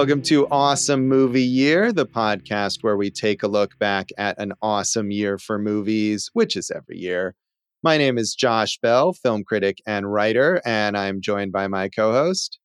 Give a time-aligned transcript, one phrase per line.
[0.00, 4.54] Welcome to Awesome Movie Year, the podcast where we take a look back at an
[4.62, 7.34] awesome year for movies, which is every year.
[7.82, 12.12] My name is Josh Bell, film critic and writer, and I'm joined by my co
[12.12, 12.58] host.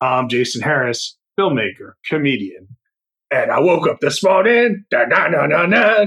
[0.00, 2.68] I'm Jason Harris, filmmaker, comedian.
[3.32, 6.06] And I woke up this morning, da na na na na,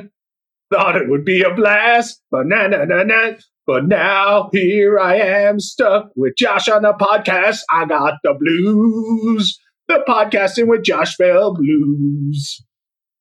[0.73, 3.32] thought it would be a blast, but na na na na.
[3.68, 7.59] But now here I am stuck with Josh on the podcast.
[7.70, 9.59] I got the blues
[9.94, 12.64] the podcasting with Josh Bell Blues.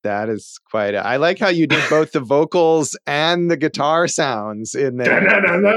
[0.02, 0.94] That is quite.
[0.94, 5.22] A, I like how you did both the vocals and the guitar sounds in there.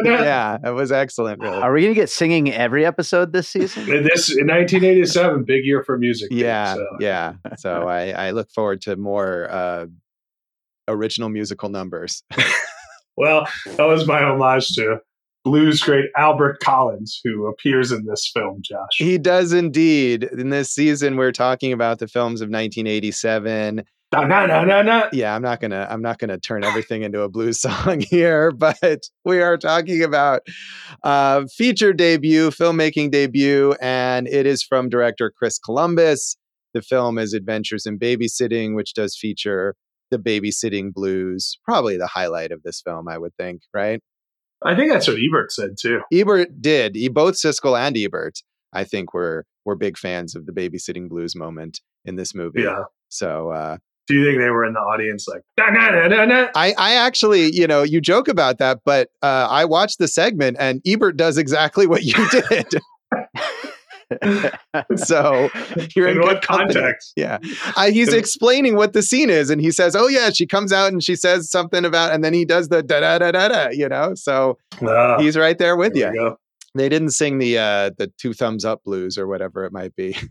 [0.03, 1.41] yeah, it was excellent.
[1.41, 1.57] Really.
[1.57, 3.83] Are we going to get singing every episode this season?
[3.83, 6.29] In this in 1987, big year for music.
[6.31, 6.87] Yeah, so.
[6.99, 7.33] yeah.
[7.57, 9.85] So I, I look forward to more uh,
[10.87, 12.23] original musical numbers.
[13.17, 15.01] well, that was my homage to
[15.45, 18.89] blues great Albert Collins, who appears in this film, Josh.
[18.97, 20.23] He does indeed.
[20.23, 23.83] In this season, we're talking about the films of 1987.
[24.11, 25.09] No, no, no, no, no.
[25.13, 29.03] Yeah, I'm not gonna I'm not gonna turn everything into a blues song here, but
[29.23, 30.41] we are talking about
[31.03, 36.37] uh, feature debut, filmmaking debut, and it is from director Chris Columbus.
[36.73, 39.75] The film is Adventures in Babysitting, which does feature
[40.11, 44.01] the babysitting blues, probably the highlight of this film, I would think, right?
[44.65, 46.01] I think that's what Ebert said too.
[46.11, 46.95] Ebert did.
[46.95, 48.41] He, both Siskel and Ebert,
[48.73, 52.63] I think, were were big fans of the babysitting blues moment in this movie.
[52.63, 52.83] Yeah.
[53.09, 53.77] So, uh,
[54.07, 55.41] do you think they were in the audience like?
[55.57, 59.47] Nah, nah, nah, nah, I I actually, you know, you joke about that, but uh,
[59.49, 62.13] I watched the segment and Ebert does exactly what you
[62.49, 62.67] did.
[64.95, 65.49] so
[65.95, 67.13] you're in, in what context?
[67.15, 67.39] Yeah,
[67.75, 70.91] uh, he's explaining what the scene is, and he says, "Oh yeah," she comes out
[70.91, 73.69] and she says something about, and then he does the da da da da da.
[73.71, 76.37] You know, so uh, he's right there with there you.
[76.75, 80.17] They didn't sing the uh, the two thumbs up blues or whatever it might be.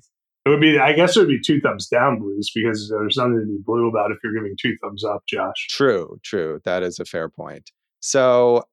[0.47, 3.41] It would be, I guess, it would be two thumbs down blues because there's nothing
[3.41, 5.69] to be blue about if you're giving two thumbs up, Josh.
[5.71, 6.61] True, true.
[6.67, 7.71] That is a fair point.
[8.01, 8.65] So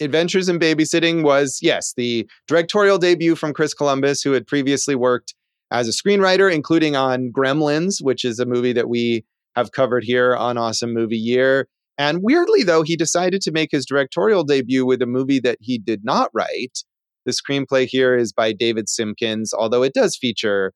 [0.00, 5.34] Adventures in Babysitting was, yes, the directorial debut from Chris Columbus, who had previously worked
[5.70, 9.24] as a screenwriter, including on Gremlins, which is a movie that we
[9.54, 11.66] have covered here on Awesome Movie Year.
[11.98, 15.78] And weirdly, though, he decided to make his directorial debut with a movie that he
[15.78, 16.84] did not write.
[17.24, 20.74] The screenplay here is by David Simkins, although it does feature,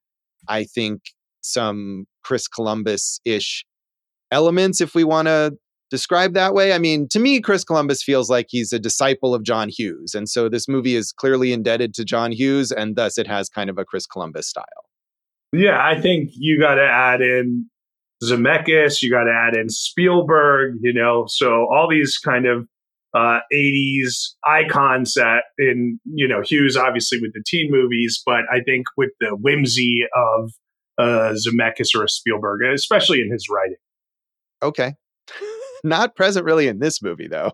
[0.49, 1.03] I think,
[1.43, 3.65] some Chris Columbus ish
[4.31, 5.53] elements, if we want to
[5.91, 6.73] described that way.
[6.73, 10.15] I mean, to me, Chris Columbus feels like he's a disciple of John Hughes.
[10.15, 13.69] And so this movie is clearly indebted to John Hughes, and thus it has kind
[13.69, 14.65] of a Chris Columbus style.
[15.53, 17.69] Yeah, I think you got to add in
[18.23, 22.69] Zemeckis, you got to add in Spielberg, you know, so all these kind of
[23.15, 28.61] uh, 80s icons that in, you know, Hughes obviously with the teen movies, but I
[28.65, 30.53] think with the whimsy of
[30.99, 33.77] uh, Zemeckis or a Spielberg, especially in his writing.
[34.62, 34.95] Okay.
[35.85, 37.53] Not present really in this movie, though.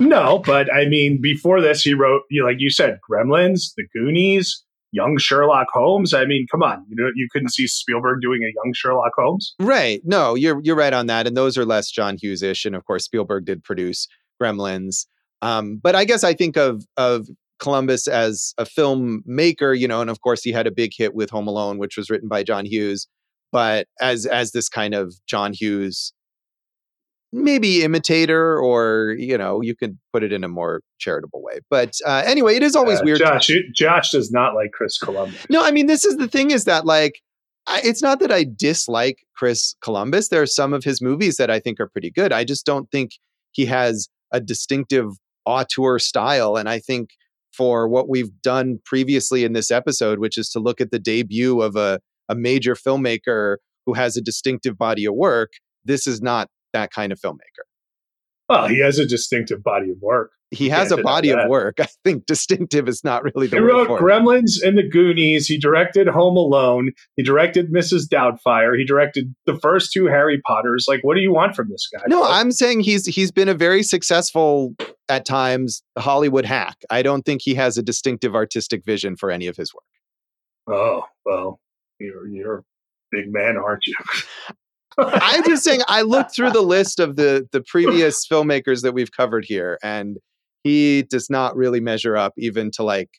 [0.00, 3.84] No, but I mean, before this, he wrote, you know, like you said, Gremlins, The
[3.92, 6.14] Goonies, young Sherlock Holmes.
[6.14, 9.54] I mean, come on, you know, you couldn't see Spielberg doing a young Sherlock Holmes,
[9.60, 10.00] right?
[10.04, 12.84] No, you're you're right on that, and those are less John Hughes ish, and of
[12.84, 14.06] course, Spielberg did produce
[14.40, 15.06] Gremlins.
[15.42, 17.26] Um, but I guess I think of of
[17.58, 21.30] Columbus as a filmmaker, you know, and of course, he had a big hit with
[21.30, 23.08] Home Alone, which was written by John Hughes.
[23.50, 26.12] But as as this kind of John Hughes
[27.32, 31.92] maybe imitator or you know you could put it in a more charitable way but
[32.06, 35.46] uh, anyway it is always uh, weird josh josh does not like chris columbus.
[35.50, 37.20] No i mean this is the thing is that like
[37.66, 40.28] I, it's not that i dislike chris columbus.
[40.28, 42.32] There are some of his movies that i think are pretty good.
[42.32, 43.12] I just don't think
[43.52, 45.10] he has a distinctive
[45.44, 47.10] auteur style and i think
[47.52, 51.62] for what we've done previously in this episode which is to look at the debut
[51.62, 51.98] of a,
[52.28, 53.56] a major filmmaker
[53.86, 55.52] who has a distinctive body of work
[55.84, 57.64] this is not that kind of filmmaker.
[58.48, 60.32] Well, he has a distinctive body of work.
[60.50, 61.76] He has a body of work.
[61.80, 65.46] I think distinctive is not really the he wrote Gremlins and the Goonies.
[65.46, 66.92] He directed Home Alone.
[67.16, 68.08] He directed Mrs.
[68.08, 68.76] Doubtfire.
[68.78, 70.86] He directed the first two Harry Potters.
[70.88, 72.02] Like, what do you want from this guy?
[72.06, 74.74] No, I'm saying he's he's been a very successful
[75.10, 76.78] at times Hollywood hack.
[76.88, 79.84] I don't think he has a distinctive artistic vision for any of his work.
[80.74, 81.60] Oh well,
[81.98, 82.62] you're you're a
[83.10, 83.96] big man, aren't you?
[84.98, 89.12] I'm just saying I looked through the list of the the previous filmmakers that we've
[89.12, 90.18] covered here, and
[90.64, 93.10] he does not really measure up even to like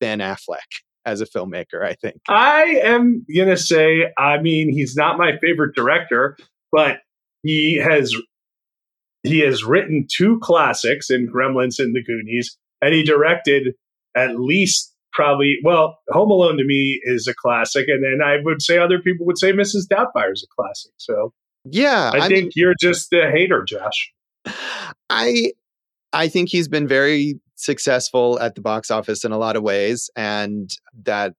[0.00, 0.58] Ben Affleck
[1.04, 2.16] as a filmmaker, I think.
[2.28, 6.36] I am gonna say, I mean, he's not my favorite director,
[6.70, 6.98] but
[7.42, 8.14] he has
[9.22, 13.74] he has written two classics in Gremlins and the Goonies, and he directed
[14.16, 18.62] at least probably well, Home Alone to me is a classic, and then I would
[18.62, 19.86] say other people would say Mrs.
[19.88, 20.92] Doubtfire is a classic.
[20.96, 21.32] So
[21.64, 24.12] Yeah, I, I think mean, you're just a hater, Josh.
[25.10, 25.52] I
[26.12, 30.10] I think he's been very successful at the box office in a lot of ways,
[30.16, 30.70] and
[31.04, 31.34] that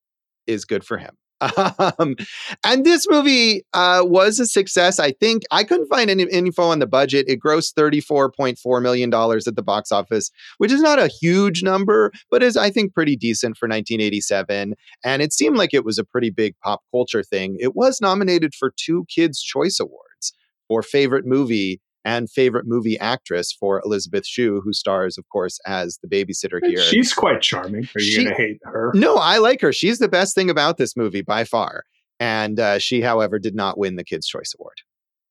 [0.47, 1.15] is good for him.
[1.99, 2.15] Um,
[2.63, 4.99] and this movie uh, was a success.
[4.99, 7.25] I think I couldn't find any info on the budget.
[7.27, 12.41] It grossed $34.4 million at the box office, which is not a huge number, but
[12.41, 14.75] is, I think, pretty decent for 1987.
[15.03, 17.57] And it seemed like it was a pretty big pop culture thing.
[17.59, 20.33] It was nominated for two Kids' Choice Awards
[20.67, 25.99] for favorite movie and favorite movie actress for Elisabeth Shue, who stars, of course, as
[26.03, 26.79] the babysitter here.
[26.81, 27.83] She's quite charming.
[27.95, 28.91] Are you She- to hate her?
[28.93, 29.71] No, I like her.
[29.71, 31.83] She's the best thing about this movie by far.
[32.19, 34.75] And uh, she, however, did not win the Kids' Choice Award.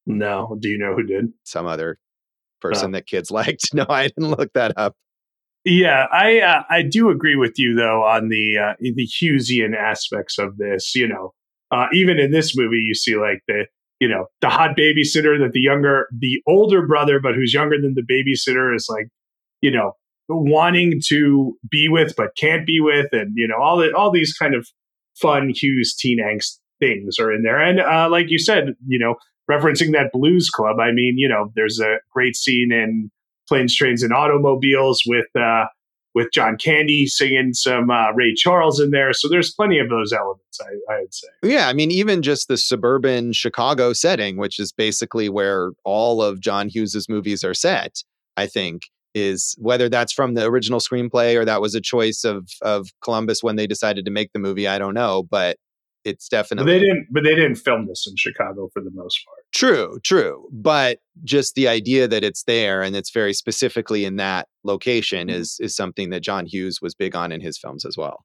[0.06, 0.56] No.
[0.60, 1.32] Do you know who did?
[1.44, 1.98] Some other
[2.60, 3.72] person that kids liked.
[3.74, 4.94] No, I didn't look that up.
[5.64, 10.36] Yeah, I uh, I do agree with you though on the uh, the Hughesian aspects
[10.36, 10.96] of this.
[10.96, 11.34] You know,
[11.70, 13.66] uh, even in this movie, you see like the
[14.02, 17.94] you know the hot babysitter that the younger the older brother, but who's younger than
[17.94, 19.06] the babysitter, is like
[19.60, 19.92] you know
[20.28, 24.32] wanting to be with but can't be with, and you know all the, all these
[24.32, 24.66] kind of
[25.20, 27.60] fun Hughes teen angst things are in there.
[27.60, 29.14] And uh, like you said, you know,
[29.48, 33.08] referencing that Blues Club, I mean, you know, there's a great scene in
[33.48, 35.66] planes, trains, and automobiles with uh,
[36.14, 39.12] with John Candy singing some uh, Ray Charles in there.
[39.12, 40.60] So there's plenty of those elements.
[40.60, 41.28] I, I would say.
[41.42, 46.40] Yeah, I mean, even just the suburban Chicago setting, which is basically where all of
[46.40, 48.02] John Hughes's movies are set,
[48.36, 48.82] I think
[49.14, 53.42] is whether that's from the original screenplay or that was a choice of of Columbus
[53.42, 54.66] when they decided to make the movie.
[54.66, 55.58] I don't know, but
[56.04, 57.06] it's But definitely they didn't.
[57.10, 59.41] But they didn't film this in Chicago for the most part.
[59.52, 60.48] True, true.
[60.50, 65.40] But just the idea that it's there and it's very specifically in that location mm-hmm.
[65.40, 68.24] is is something that John Hughes was big on in his films as well.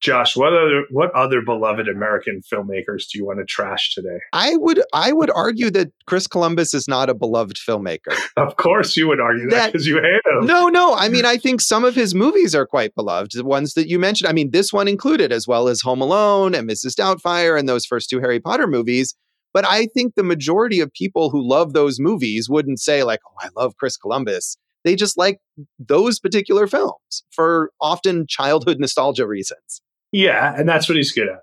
[0.00, 4.18] Josh, what other what other beloved American filmmakers do you want to trash today?
[4.32, 8.14] I would I would argue that Chris Columbus is not a beloved filmmaker.
[8.36, 10.46] Of course, you would argue that That- because you hate him.
[10.46, 10.94] No, no.
[10.94, 13.32] I mean, I think some of his movies are quite beloved.
[13.32, 14.28] The ones that you mentioned.
[14.28, 16.94] I mean, this one included, as well as Home Alone and Mrs.
[16.94, 19.14] Doubtfire and those first two Harry Potter movies.
[19.56, 23.36] But I think the majority of people who love those movies wouldn't say, like, oh,
[23.40, 24.58] I love Chris Columbus.
[24.84, 25.38] They just like
[25.78, 29.80] those particular films for often childhood nostalgia reasons.
[30.12, 31.40] Yeah, and that's what he's good at.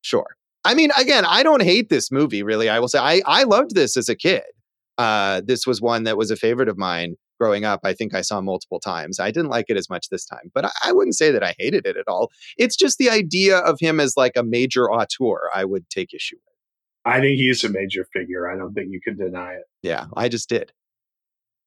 [0.00, 0.38] Sure.
[0.64, 2.70] I mean, again, I don't hate this movie, really.
[2.70, 4.44] I will say I, I loved this as a kid.
[4.96, 7.80] Uh, this was one that was a favorite of mine growing up.
[7.84, 9.20] I think I saw multiple times.
[9.20, 11.54] I didn't like it as much this time, but I, I wouldn't say that I
[11.58, 12.30] hated it at all.
[12.56, 16.36] It's just the idea of him as like a major auteur I would take issue
[16.36, 16.53] with.
[17.04, 18.50] I think he's a major figure.
[18.50, 19.64] I don't think you can deny it.
[19.82, 20.72] Yeah, I just did.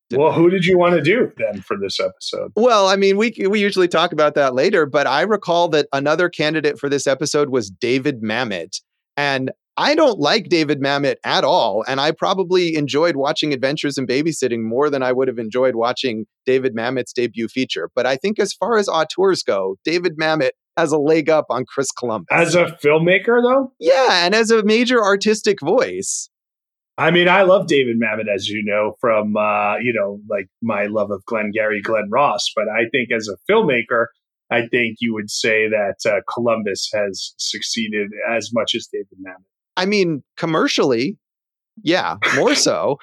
[0.10, 2.54] Did Well, who did you want to do then for this episode?
[2.56, 6.30] Well, I mean, we we usually talk about that later, but I recall that another
[6.30, 8.82] candidate for this episode was David Mamet,
[9.18, 14.08] and I don't like David Mamet at all, and I probably enjoyed watching Adventures in
[14.08, 17.92] Babysitting more than I would have enjoyed watching David Mamet's debut feature.
[17.94, 21.66] But I think as far as auteurs go, David Mamet has a leg up on
[21.66, 22.28] Chris Columbus.
[22.32, 26.30] As a filmmaker, though, yeah, and as a major artistic voice.
[27.00, 30.86] I mean, I love David Mamet, as you know, from uh, you know, like my
[30.86, 32.52] love of Glengarry Glen Ross.
[32.56, 34.06] But I think as a filmmaker,
[34.52, 39.44] I think you would say that uh, Columbus has succeeded as much as David Mamet.
[39.76, 41.18] I mean, commercially,
[41.84, 42.98] yeah, more so.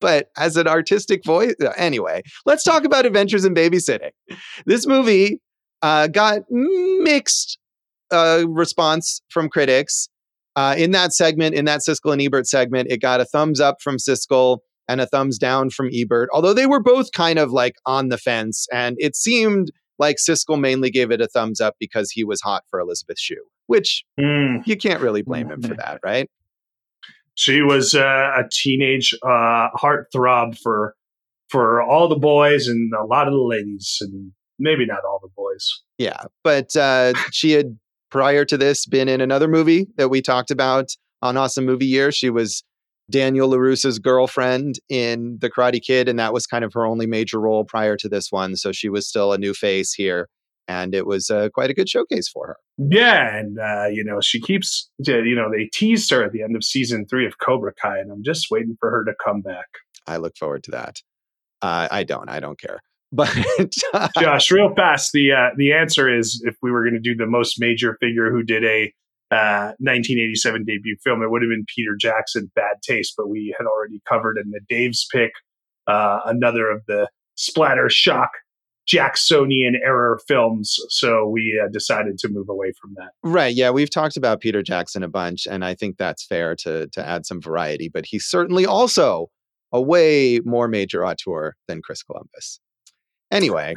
[0.00, 4.10] But as an artistic voice, anyway, let's talk about Adventures in Babysitting.
[4.66, 5.40] This movie
[5.82, 7.58] uh, got mixed
[8.10, 10.08] uh, response from critics.
[10.54, 13.80] Uh, in that segment, in that Siskel and Ebert segment, it got a thumbs up
[13.80, 17.74] from Siskel and a thumbs down from Ebert, although they were both kind of like
[17.86, 18.66] on the fence.
[18.72, 22.64] And it seemed like Siskel mainly gave it a thumbs up because he was hot
[22.68, 24.66] for Elisabeth Shue, which Mm.
[24.66, 26.28] you can't really blame him for that, right?
[27.34, 30.94] She was uh, a teenage uh, heartthrob for
[31.48, 35.20] for all the boys and a lot of the ladies, and maybe not all
[35.52, 35.82] boys.
[35.98, 37.78] Yeah, but uh, she had
[38.10, 40.90] prior to this been in another movie that we talked about
[41.20, 42.12] on Awesome Movie Year.
[42.12, 42.62] She was
[43.10, 47.40] Daniel LaRusso's girlfriend in The Karate Kid, and that was kind of her only major
[47.40, 48.56] role prior to this one.
[48.56, 50.28] So she was still a new face here,
[50.68, 52.56] and it was uh, quite a good showcase for her.
[52.78, 54.90] Yeah, and uh, you know she keeps.
[54.98, 58.10] You know they teased her at the end of season three of Cobra Kai, and
[58.10, 59.66] I'm just waiting for her to come back.
[60.06, 61.00] I look forward to that.
[61.60, 62.28] Uh, I don't.
[62.28, 62.80] I don't care.
[63.12, 63.30] But
[64.18, 67.26] Josh, real fast, the uh, the answer is if we were going to do the
[67.26, 68.92] most major figure who did a
[69.30, 73.66] uh, 1987 debut film, it would have been Peter Jackson, Bad Taste, but we had
[73.66, 75.32] already covered in the Dave's pick
[75.86, 78.30] uh, another of the splatter shock
[78.86, 80.76] Jacksonian era films.
[80.88, 83.10] So we uh, decided to move away from that.
[83.22, 83.54] Right.
[83.54, 87.06] Yeah, we've talked about Peter Jackson a bunch, and I think that's fair to to
[87.06, 87.88] add some variety.
[87.88, 89.30] But he's certainly also
[89.72, 92.60] a way more major auteur than Chris Columbus.
[93.32, 93.74] Anyway,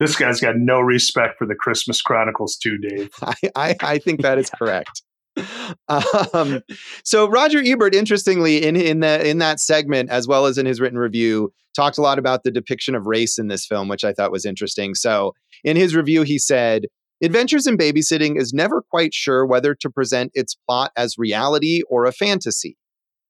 [0.00, 3.10] this guy's got no respect for the Christmas Chronicles, too, Dave.
[3.22, 5.02] I, I, I think that is correct.
[5.88, 6.60] Um,
[7.04, 10.80] so Roger Ebert, interestingly, in in the in that segment, as well as in his
[10.80, 14.12] written review, talked a lot about the depiction of race in this film, which I
[14.12, 14.94] thought was interesting.
[14.94, 15.32] So
[15.64, 16.84] in his review, he said.
[17.22, 22.04] Adventures in Babysitting is never quite sure whether to present its plot as reality or
[22.04, 22.76] a fantasy.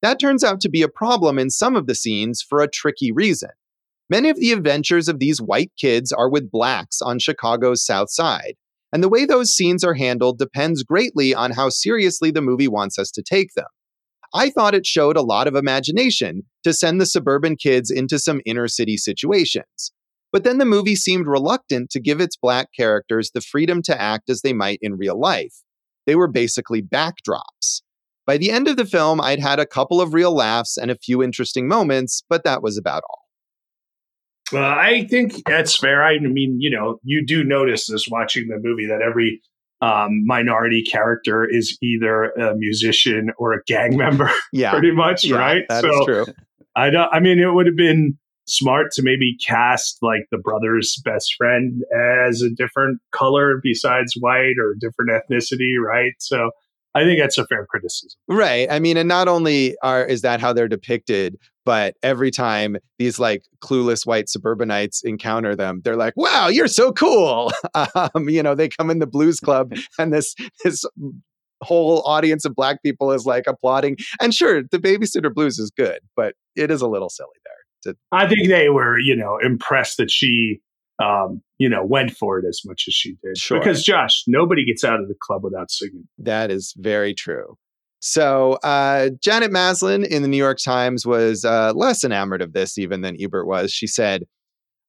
[0.02, 3.12] That turns out to be a problem in some of the scenes for a tricky
[3.12, 3.50] reason.
[4.10, 8.54] Many of the adventures of these white kids are with blacks on Chicago's South Side,
[8.92, 12.98] and the way those scenes are handled depends greatly on how seriously the movie wants
[12.98, 13.66] us to take them.
[14.34, 18.40] I thought it showed a lot of imagination to send the suburban kids into some
[18.44, 19.92] inner city situations.
[20.32, 24.28] But then the movie seemed reluctant to give its black characters the freedom to act
[24.28, 25.62] as they might in real life.
[26.06, 27.82] They were basically backdrops.
[28.26, 30.98] By the end of the film, I'd had a couple of real laughs and a
[30.98, 33.23] few interesting moments, but that was about all.
[34.52, 36.04] Uh, I think that's fair.
[36.04, 39.40] I mean, you know, you do notice this watching the movie that every
[39.80, 44.30] um, minority character is either a musician or a gang member.
[44.52, 45.64] Yeah, pretty much, yeah, right?
[45.68, 46.26] That so is true.
[46.76, 47.08] I don't.
[47.12, 51.82] I mean, it would have been smart to maybe cast like the brother's best friend
[52.26, 56.12] as a different color besides white or different ethnicity, right?
[56.18, 56.50] So
[56.94, 58.18] I think that's a fair criticism.
[58.28, 58.70] Right.
[58.70, 63.18] I mean, and not only are is that how they're depicted, but every time these
[63.18, 68.54] like clueless white suburbanites encounter them, they're like, "Wow, you're so cool!" um, you know,
[68.54, 70.84] they come in the blues club, and this this
[71.62, 73.96] whole audience of black people is like applauding.
[74.20, 77.92] And sure, the babysitter blues is good, but it is a little silly there.
[77.92, 80.60] To- I think they were, you know, impressed that she
[81.02, 83.36] um, you know, went for it as much as she did.
[83.36, 83.58] Sure.
[83.58, 86.06] Because Josh, nobody gets out of the club without singing.
[86.18, 87.56] That is very true.
[88.06, 92.76] So uh, Janet Maslin in the New York Times was uh, less enamored of this
[92.76, 93.72] even than Ebert was.
[93.72, 94.24] She said,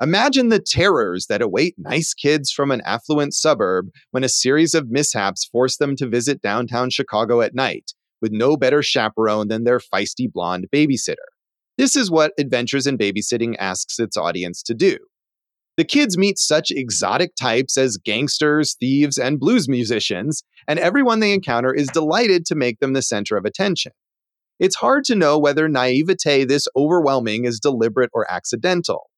[0.02, 4.90] Imagine the terrors that await nice kids from an affluent suburb when a series of
[4.90, 9.80] mishaps force them to visit downtown Chicago at night, with no better chaperone than their
[9.80, 11.16] feisty blonde babysitter.
[11.78, 14.98] This is what Adventures in Babysitting asks its audience to do.
[15.77, 21.34] The kids meet such exotic types as gangsters, thieves, and blues musicians, and everyone they
[21.34, 23.91] encounter is delighted to make them the center of attention.
[24.58, 29.10] It's hard to know whether naivete this overwhelming is deliberate or accidental.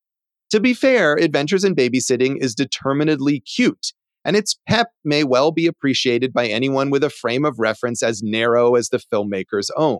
[0.49, 3.93] To be fair, Adventures in Babysitting is determinedly cute,
[4.25, 8.23] and its pep may well be appreciated by anyone with a frame of reference as
[8.23, 9.99] narrow as the filmmaker's own.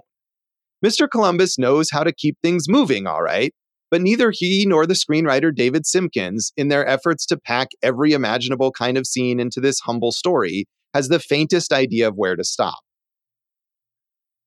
[0.84, 1.08] Mr.
[1.10, 3.54] Columbus knows how to keep things moving, all right,
[3.90, 8.72] but neither he nor the screenwriter David Simkins, in their efforts to pack every imaginable
[8.72, 12.80] kind of scene into this humble story, has the faintest idea of where to stop.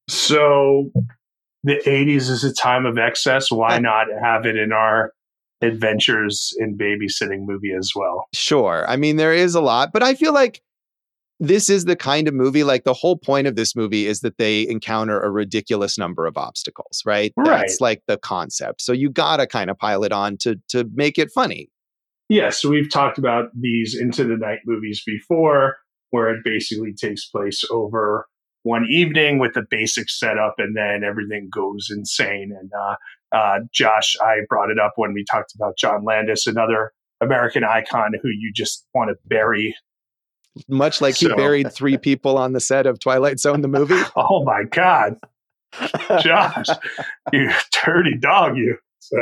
[0.08, 0.90] So
[1.62, 3.50] the 80s is a time of excess.
[3.50, 5.12] Why not have it in our
[5.62, 8.26] adventures in babysitting movie as well?
[8.32, 8.84] Sure.
[8.88, 10.60] I mean, there is a lot, but I feel like
[11.40, 14.36] this is the kind of movie like the whole point of this movie is that
[14.36, 17.32] they encounter a ridiculous number of obstacles right?
[17.36, 17.60] Right.
[17.60, 18.82] that's like the concept.
[18.82, 21.70] So you gotta kind of pile it on to to make it funny.
[22.28, 25.78] Yes so we've talked about these into the night movies before
[26.10, 28.26] where it basically takes place over
[28.62, 32.52] one evening with the basic setup and then everything goes insane.
[32.58, 32.96] And uh,
[33.32, 38.12] uh, josh i brought it up when we talked about john landis another american icon
[38.20, 39.72] who you just want to bury
[40.68, 44.00] much like he So- buried three people on the set of Twilight Zone, the movie.
[44.16, 45.16] Oh my God,
[46.20, 46.66] Josh,
[47.32, 47.50] you
[47.84, 48.76] dirty dog, you.
[49.00, 49.16] So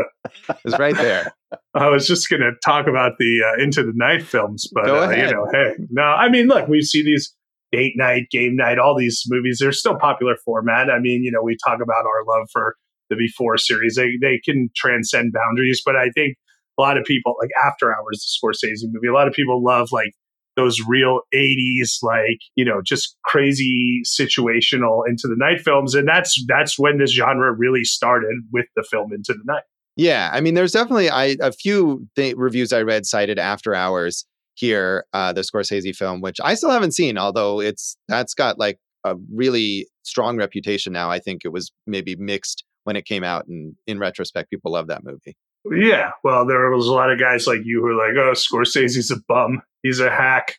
[0.64, 1.32] is right there.
[1.74, 5.10] I was just going to talk about the uh, Into the Night films, but uh,
[5.10, 7.34] you know, hey, no, I mean, look, we see these
[7.70, 9.58] date night, game night, all these movies.
[9.60, 10.90] They're still popular format.
[10.90, 12.74] I mean, you know, we talk about our love for
[13.08, 13.94] the Before series.
[13.94, 16.36] They they can transcend boundaries, but I think
[16.78, 19.08] a lot of people like After Hours, the Scorsese movie.
[19.08, 20.12] A lot of people love like
[20.58, 26.44] those real 80s like you know just crazy situational into the night films and that's
[26.48, 29.62] that's when this genre really started with the film into the night
[29.96, 34.26] Yeah, I mean, there's definitely I a few th- reviews I read cited After Hours
[34.54, 38.78] here, uh, the Scorsese film, which I still haven't seen, although it's that's got like
[39.04, 41.10] a really strong reputation now.
[41.10, 44.88] I think it was maybe mixed when it came out, and in retrospect, people love
[44.88, 45.36] that movie.
[45.76, 49.10] Yeah well there was a lot of guys like you who were like oh scorsese's
[49.10, 50.56] a bum he's a hack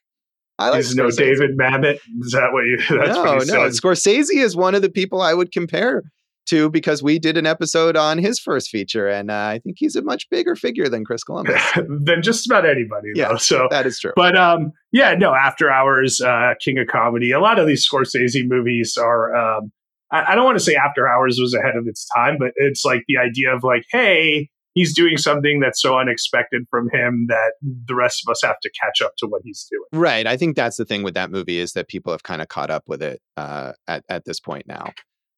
[0.59, 3.69] I like he's no david mamet is that what you that's no, what you no.
[3.69, 6.03] said Scorsese is one of the people I would compare
[6.49, 9.95] to because we did an episode on his first feature, and uh, I think he's
[9.95, 11.61] a much bigger figure than Chris Columbus.
[11.75, 13.27] than just about anybody, Yeah.
[13.29, 13.35] though.
[13.37, 14.13] So, that is true.
[14.15, 15.35] but um, yeah, no.
[15.35, 17.31] After Hours, uh, King of Comedy.
[17.31, 19.35] A lot of these Scorsese movies are.
[19.35, 19.71] Um,
[20.11, 22.83] I, I don't want to say After Hours was ahead of its time, but it's
[22.83, 27.53] like the idea of like, hey, he's doing something that's so unexpected from him that
[27.61, 30.01] the rest of us have to catch up to what he's doing.
[30.01, 30.25] Right.
[30.25, 32.69] I think that's the thing with that movie is that people have kind of caught
[32.69, 34.93] up with it uh, at at this point now.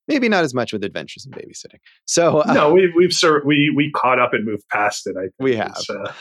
[0.07, 1.79] Maybe not as much with Adventures in Babysitting.
[2.05, 5.15] So uh, no, we, we've sur- we we caught up and moved past it.
[5.17, 5.33] I think.
[5.39, 5.77] we have.
[5.89, 6.12] Uh,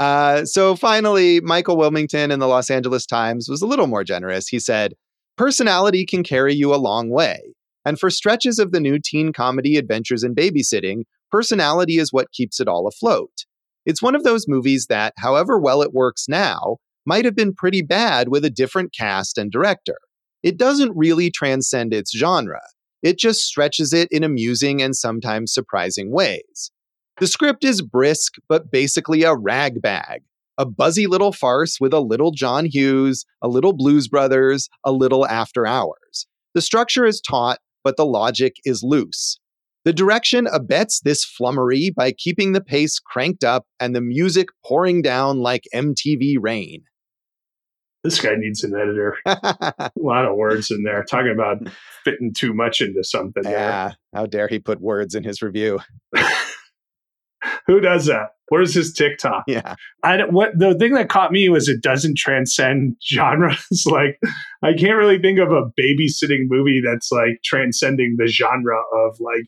[0.00, 4.48] Uh, so finally, Michael Wilmington in the Los Angeles Times was a little more generous.
[4.48, 4.94] He said,
[5.36, 7.40] Personality can carry you a long way.
[7.84, 12.60] And for stretches of the new teen comedy Adventures in Babysitting, personality is what keeps
[12.60, 13.44] it all afloat.
[13.84, 17.82] It's one of those movies that, however well it works now, might have been pretty
[17.82, 19.98] bad with a different cast and director.
[20.42, 22.62] It doesn't really transcend its genre,
[23.02, 26.72] it just stretches it in amusing and sometimes surprising ways.
[27.20, 30.22] The script is brisk, but basically a rag bag.
[30.58, 35.26] A buzzy little farce with a little John Hughes, a little Blues Brothers, a little
[35.26, 36.26] After Hours.
[36.54, 39.38] The structure is taut, but the logic is loose.
[39.86, 45.00] The direction abets this flummery by keeping the pace cranked up and the music pouring
[45.00, 46.82] down like MTV rain.
[48.02, 49.16] this guy needs an editor.
[49.26, 51.58] A lot of words in there, talking about
[52.02, 53.44] fitting too much into something.
[53.44, 55.78] yeah, how dare he put words in his review?
[57.68, 58.30] Who does that?
[58.48, 59.44] Where's his TikTok?
[59.46, 59.76] Yeah.
[60.02, 63.84] I don't, what the thing that caught me was it doesn't transcend genres.
[63.86, 64.18] like
[64.64, 69.46] I can't really think of a babysitting movie that's like transcending the genre of like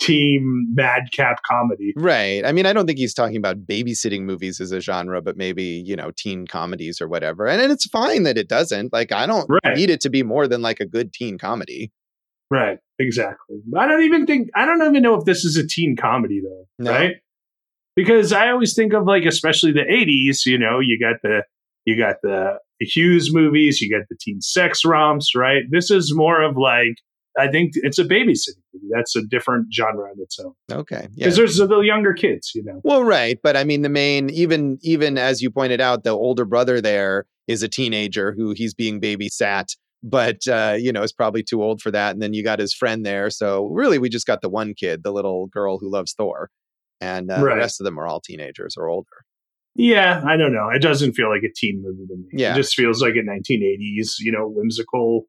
[0.00, 1.92] team madcap comedy.
[1.96, 2.44] Right.
[2.44, 5.62] I mean, I don't think he's talking about babysitting movies as a genre, but maybe,
[5.64, 7.46] you know, teen comedies or whatever.
[7.46, 8.92] And, and it's fine that it doesn't.
[8.92, 9.76] Like, I don't Right.
[9.76, 11.92] need it to be more than like a good teen comedy.
[12.50, 12.78] Right.
[12.98, 13.58] Exactly.
[13.78, 16.66] I don't even think I don't even know if this is a teen comedy though.
[16.84, 16.90] No.
[16.90, 17.16] Right.
[17.94, 21.42] Because I always think of like especially the eighties, you know, you got the
[21.84, 25.62] you got the, the Hughes movies, you got the teen sex romps, right?
[25.70, 26.96] This is more of like
[27.40, 28.86] I think it's a babysitting movie.
[28.94, 30.52] That's a different genre on its own.
[30.70, 31.08] Okay.
[31.14, 31.26] Yeah.
[31.26, 32.80] Because there's the younger kids, you know.
[32.84, 36.44] Well, right, but I mean, the main, even even as you pointed out, the older
[36.44, 41.42] brother there is a teenager who he's being babysat, but uh, you know is probably
[41.42, 42.12] too old for that.
[42.12, 45.02] And then you got his friend there, so really, we just got the one kid,
[45.02, 46.50] the little girl who loves Thor,
[47.00, 47.54] and uh, Right.
[47.54, 49.08] the rest of them are all teenagers or older.
[49.76, 50.68] Yeah, I don't know.
[50.68, 52.24] It doesn't feel like a teen movie to me.
[52.32, 52.52] Yeah.
[52.52, 55.26] It just feels like a 1980s, you know, whimsical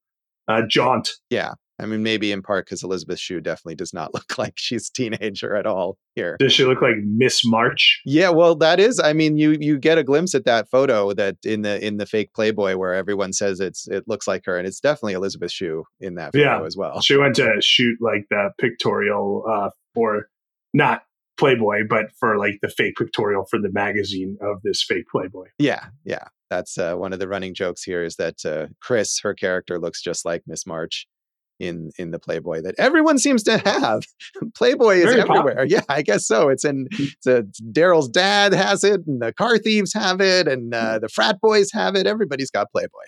[0.47, 1.09] uh, jaunt.
[1.29, 4.89] Yeah, I mean, maybe in part because Elisabeth Shue definitely does not look like she's
[4.89, 6.37] a teenager at all here.
[6.39, 8.01] Does she look like Miss March?
[8.05, 8.99] Yeah, well, that is.
[8.99, 12.05] I mean, you you get a glimpse at that photo that in the in the
[12.05, 15.85] fake Playboy where everyone says it's it looks like her, and it's definitely Elisabeth Shue
[15.99, 16.65] in that photo Yeah.
[16.65, 17.01] as well.
[17.01, 20.27] She went to shoot like the pictorial uh, for
[20.73, 21.03] not
[21.39, 25.47] Playboy, but for like the fake pictorial for the magazine of this fake Playboy.
[25.57, 26.25] Yeah, yeah.
[26.51, 30.01] That's uh, one of the running jokes here is that uh, Chris, her character, looks
[30.03, 31.07] just like Miss March
[31.61, 34.03] in in the Playboy that everyone seems to have.
[34.55, 35.43] Playboy is Very everywhere.
[35.43, 35.65] popular.
[35.65, 36.49] Yeah, I guess so.
[36.49, 36.87] It's in
[37.27, 41.39] uh, Daryl's dad has it, and the car thieves have it, and uh, the frat
[41.39, 42.07] boys have it.
[42.07, 43.05] Everybody's got Playboy.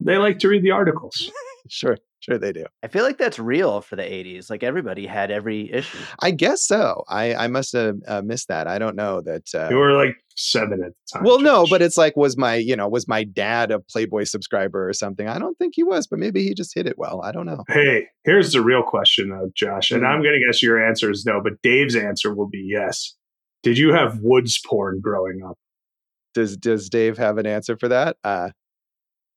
[0.00, 1.30] They like to read the articles.
[1.68, 2.64] Sure, sure they do.
[2.82, 4.48] I feel like that's real for the 80s.
[4.50, 5.98] Like everybody had every issue.
[6.20, 7.04] I guess so.
[7.08, 8.66] I I must have uh, missed that.
[8.66, 9.44] I don't know that.
[9.54, 11.24] Uh, You were like seven at the time.
[11.24, 14.88] well, no, but it's like, was my, you know, was my dad a Playboy subscriber
[14.88, 15.28] or something?
[15.28, 17.20] I don't think he was, but maybe he just hit it well.
[17.22, 17.64] I don't know.
[17.68, 19.90] Hey, here's the real question, though, Josh.
[19.90, 20.06] And Mm.
[20.06, 23.14] I'm going to guess your answer is no, but Dave's answer will be yes.
[23.62, 25.58] Did you have woods porn growing up?
[26.32, 28.16] Does Does Dave have an answer for that?
[28.24, 28.50] Uh,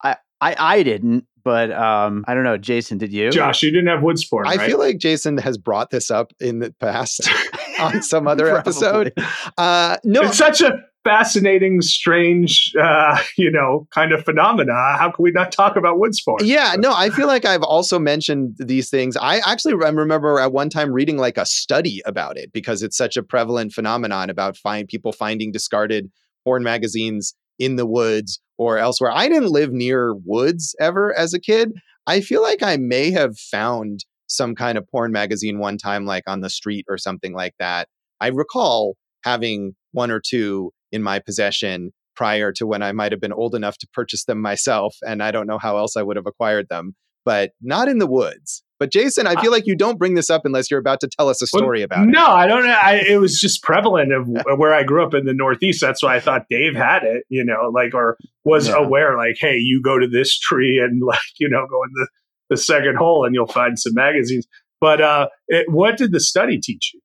[0.03, 2.57] I, I I didn't, but um, I don't know.
[2.57, 3.31] Jason, did you?
[3.31, 4.69] Josh, you didn't have woods porn, I right?
[4.69, 7.29] feel like Jason has brought this up in the past
[7.79, 9.13] on some other episode.
[9.57, 14.73] Uh, no, It's such a fascinating, strange, uh, you know, kind of phenomena.
[14.97, 16.45] How can we not talk about wood porn?
[16.45, 19.17] Yeah, no, I feel like I've also mentioned these things.
[19.17, 23.17] I actually remember at one time reading like a study about it because it's such
[23.17, 26.09] a prevalent phenomenon about find people finding discarded
[26.45, 29.11] porn magazines in the woods or elsewhere.
[29.11, 31.73] I didn't live near woods ever as a kid.
[32.07, 36.23] I feel like I may have found some kind of porn magazine one time, like
[36.27, 37.87] on the street or something like that.
[38.19, 43.21] I recall having one or two in my possession prior to when I might have
[43.21, 44.95] been old enough to purchase them myself.
[45.01, 48.07] And I don't know how else I would have acquired them, but not in the
[48.07, 48.63] woods.
[48.79, 51.29] But Jason, I feel like you don't bring this up unless you're about to tell
[51.29, 52.11] us a Well, story about it.
[52.11, 52.65] No, I don't.
[52.67, 55.79] I, it was just prevalent of where I grew up in the Northeast.
[55.79, 58.75] That's why I thought Dave had it, you know, like, or was Yeah.
[58.83, 62.07] aware, like, hey, you go to this tree and, like, you know, go in the,
[62.49, 64.45] the second hole and you'll find some magazines.
[64.81, 66.99] But uh, it, what did the study teach you?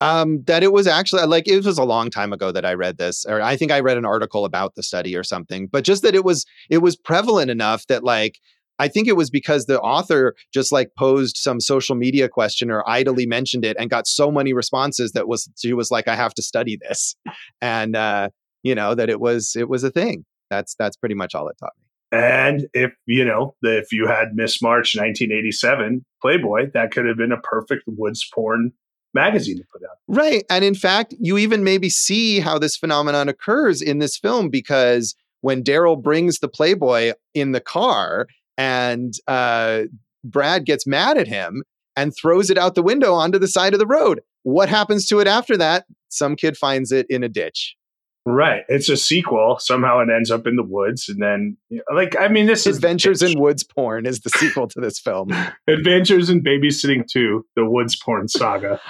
[0.00, 2.98] Um, that it was actually like it was a long time ago that I read
[2.98, 5.68] this, or I think I read an article about the study or something.
[5.68, 8.38] But just that it was it was prevalent enough that like
[8.78, 12.88] I think it was because the author just like posed some social media question or
[12.88, 16.34] idly mentioned it and got so many responses that was she was like, I have
[16.34, 17.16] to study this.
[17.60, 18.30] And uh,
[18.62, 20.24] you know, that it was it was a thing.
[20.50, 21.84] That's that's pretty much all it taught me.
[22.18, 27.32] And if you know, if you had Miss March 1987 Playboy, that could have been
[27.32, 28.72] a perfect woods porn
[29.14, 29.96] magazine to put out.
[30.08, 30.44] Right.
[30.50, 35.14] And in fact, you even maybe see how this phenomenon occurs in this film because
[35.40, 38.26] when Daryl brings the Playboy in the car
[38.56, 39.82] and uh,
[40.22, 41.62] Brad gets mad at him
[41.96, 44.20] and throws it out the window onto the side of the road.
[44.42, 45.86] What happens to it after that?
[46.08, 47.76] Some kid finds it in a ditch.
[48.26, 48.62] Right.
[48.68, 49.58] It's a sequel.
[49.58, 51.08] Somehow it ends up in the woods.
[51.08, 54.66] And then, you know, like, I mean, this Adventures in Woods Porn is the sequel
[54.68, 55.30] to this film.
[55.68, 58.80] Adventures in Babysitting 2, the Woods Porn saga.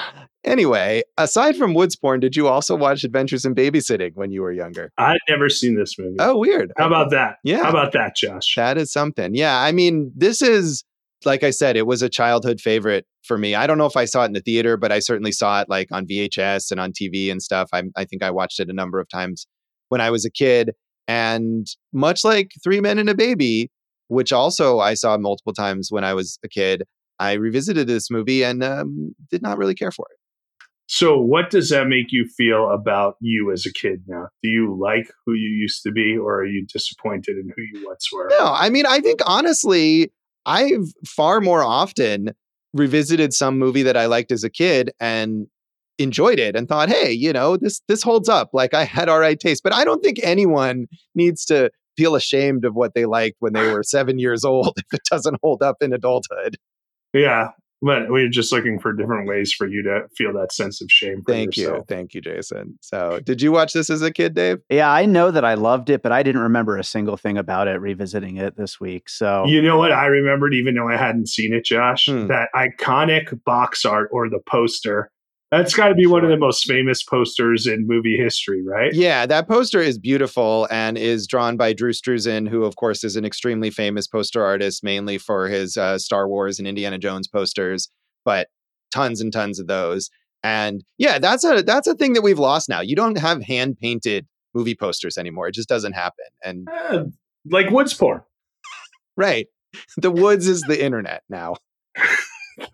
[0.44, 4.52] Anyway, aside from Woods Porn, did you also watch Adventures in Babysitting when you were
[4.52, 4.92] younger?
[4.98, 6.16] I'd never seen this movie.
[6.18, 6.72] Oh, weird.
[6.76, 7.37] How about that?
[7.44, 7.62] Yeah.
[7.62, 8.54] How about that, Josh?
[8.57, 9.35] That is something.
[9.35, 9.59] Yeah.
[9.59, 10.85] I mean, this is,
[11.24, 13.54] like I said, it was a childhood favorite for me.
[13.54, 15.70] I don't know if I saw it in the theater, but I certainly saw it
[15.70, 17.70] like on VHS and on TV and stuff.
[17.72, 19.46] I, I think I watched it a number of times
[19.88, 20.72] when I was a kid.
[21.09, 23.70] And much like Three Men and a Baby,
[24.09, 26.85] which also I saw multiple times when I was a kid,
[27.18, 30.18] I revisited this movie and um, did not really care for it.
[30.86, 34.28] So, what does that make you feel about you as a kid now?
[34.42, 37.86] Do you like who you used to be, or are you disappointed in who you
[37.86, 38.28] once were?
[38.30, 40.12] No, I mean, I think honestly,
[40.44, 42.34] I've far more often
[42.74, 45.46] revisited some movie that I liked as a kid and
[45.98, 48.50] enjoyed it and thought, hey, you know, this this holds up.
[48.52, 49.62] Like I had all right taste.
[49.62, 53.68] But I don't think anyone needs to feel ashamed of what they liked when they
[53.72, 56.56] were seven years old if it doesn't hold up in adulthood.
[57.12, 57.50] Yeah.
[57.84, 61.20] But we're just looking for different ways for you to feel that sense of shame.
[61.26, 61.76] Thank yourself.
[61.78, 61.84] you.
[61.88, 62.78] Thank you, Jason.
[62.80, 64.58] So, did you watch this as a kid, Dave?
[64.70, 67.68] Yeah, I know that I loved it, but I didn't remember a single thing about
[67.68, 69.08] it revisiting it this week.
[69.10, 69.92] So, You know what?
[69.92, 72.26] I remembered, even though I hadn't seen it, Josh, Hmm.
[72.28, 75.10] that iconic box art or the poster.
[75.56, 78.92] That's got to be one of the most famous posters in movie history, right?
[78.92, 83.14] Yeah, that poster is beautiful and is drawn by Drew Struzan, who, of course, is
[83.14, 87.88] an extremely famous poster artist, mainly for his uh, Star Wars and Indiana Jones posters,
[88.24, 88.48] but
[88.90, 90.10] tons and tons of those.
[90.42, 92.80] And yeah, that's a that's a thing that we've lost now.
[92.80, 95.48] You don't have hand painted movie posters anymore.
[95.48, 96.26] It just doesn't happen.
[96.42, 97.04] And Eh,
[97.50, 98.22] like woods porn.
[99.16, 99.46] right,
[99.96, 101.54] the woods is the internet now.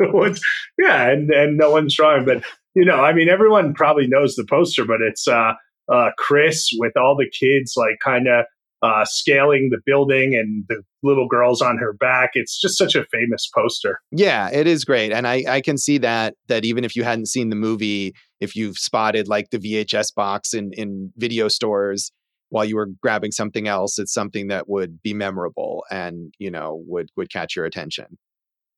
[0.79, 4.45] yeah, and and no one's drawing, but you know, I mean, everyone probably knows the
[4.45, 5.53] poster, but it's uh,
[5.93, 8.45] uh, Chris with all the kids like kind of
[8.83, 12.31] uh, scaling the building and the little girls on her back.
[12.35, 14.01] It's just such a famous poster.
[14.11, 15.13] Yeah, it is great.
[15.13, 18.57] And I, I can see that that even if you hadn't seen the movie, if
[18.57, 22.13] you've spotted like the VHS box in, in video stores
[22.49, 26.83] while you were grabbing something else, it's something that would be memorable and, you know,
[26.87, 28.19] would would catch your attention.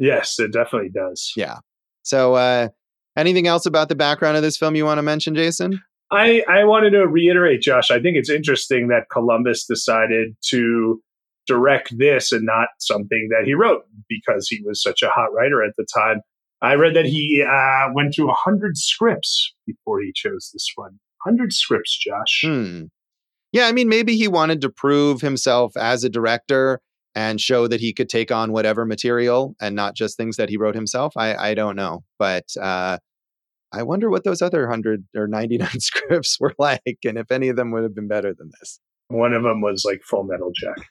[0.03, 1.33] Yes, it definitely does.
[1.37, 1.59] Yeah.
[2.03, 2.69] So uh
[3.17, 5.81] anything else about the background of this film you want to mention, Jason?
[6.11, 11.01] I, I wanted to reiterate, Josh, I think it's interesting that Columbus decided to
[11.47, 15.63] direct this and not something that he wrote because he was such a hot writer
[15.65, 16.21] at the time.
[16.61, 20.99] I read that he uh, went through 100 scripts before he chose this one.
[21.25, 22.43] 100 scripts, Josh.
[22.45, 22.85] Hmm.
[23.53, 26.81] Yeah, I mean, maybe he wanted to prove himself as a director
[27.15, 30.57] and show that he could take on whatever material and not just things that he
[30.57, 31.13] wrote himself.
[31.17, 32.05] I, I don't know.
[32.19, 32.99] But uh,
[33.73, 37.57] I wonder what those other 100 or 99 scripts were like and if any of
[37.57, 38.81] them would have been better than this.
[39.09, 40.87] One of them was like Full Metal Jack.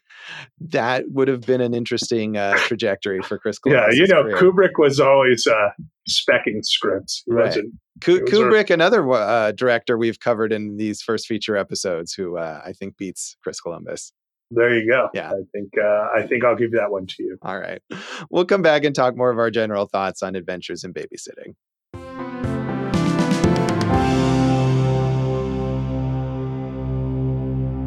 [0.59, 3.95] That would have been an interesting uh, trajectory for Chris Columbus.
[3.97, 5.69] Yeah, you know, Kubrick was always uh,
[6.07, 7.23] specking scripts.
[7.25, 7.45] He Right.
[7.47, 7.73] wasn't.
[8.01, 12.37] Ku- Those are- Kubrick, another uh, director we've covered in these first feature episodes, who
[12.37, 14.13] uh, I think beats Chris Columbus.
[14.53, 15.07] There you go.
[15.13, 15.29] Yeah.
[15.31, 17.37] I think uh, I think I'll give that one to you.
[17.41, 17.81] All right.
[18.29, 21.55] We'll come back and talk more of our general thoughts on adventures in babysitting.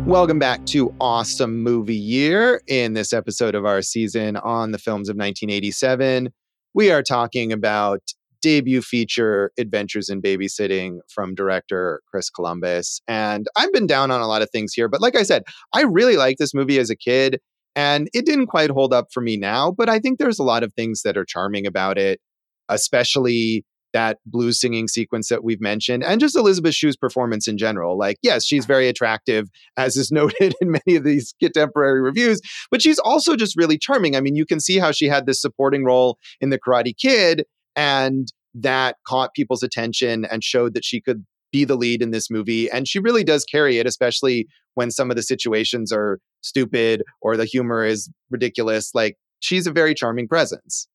[0.06, 2.62] Welcome back to Awesome Movie Year.
[2.66, 6.32] In this episode of our season on the films of 1987,
[6.72, 8.00] we are talking about
[8.44, 13.00] debut feature Adventures in Babysitting from director Chris Columbus.
[13.08, 15.80] And I've been down on a lot of things here, but like I said, I
[15.80, 17.40] really liked this movie as a kid.
[17.74, 20.62] And it didn't quite hold up for me now, but I think there's a lot
[20.62, 22.20] of things that are charming about it,
[22.68, 27.96] especially that blues singing sequence that we've mentioned, and just Elisabeth Shue's performance in general.
[27.96, 32.82] Like, yes, she's very attractive, as is noted in many of these contemporary reviews, but
[32.82, 34.16] she's also just really charming.
[34.16, 37.46] I mean, you can see how she had this supporting role in The Karate Kid.
[37.76, 42.30] And that caught people's attention and showed that she could be the lead in this
[42.30, 42.70] movie.
[42.70, 47.36] And she really does carry it, especially when some of the situations are stupid or
[47.36, 48.90] the humor is ridiculous.
[48.94, 50.88] Like she's a very charming presence.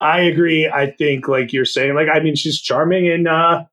[0.00, 0.68] I agree.
[0.68, 3.64] I think, like you're saying, like I mean, she's charming in uh,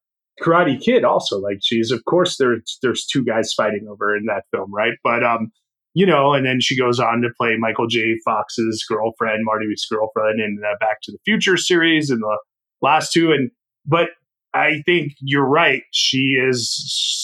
[0.41, 1.03] Karate Kid.
[1.03, 4.93] Also, like she's, of course, there's there's two guys fighting over in that film, right?
[5.03, 5.51] But um,
[5.93, 8.15] you know, and then she goes on to play Michael J.
[8.23, 12.37] Fox's girlfriend, Marty Marty's girlfriend, in the Back to the Future series and the
[12.81, 13.31] last two.
[13.31, 13.51] And
[13.85, 14.09] but
[14.53, 15.83] I think you're right.
[15.91, 16.71] She is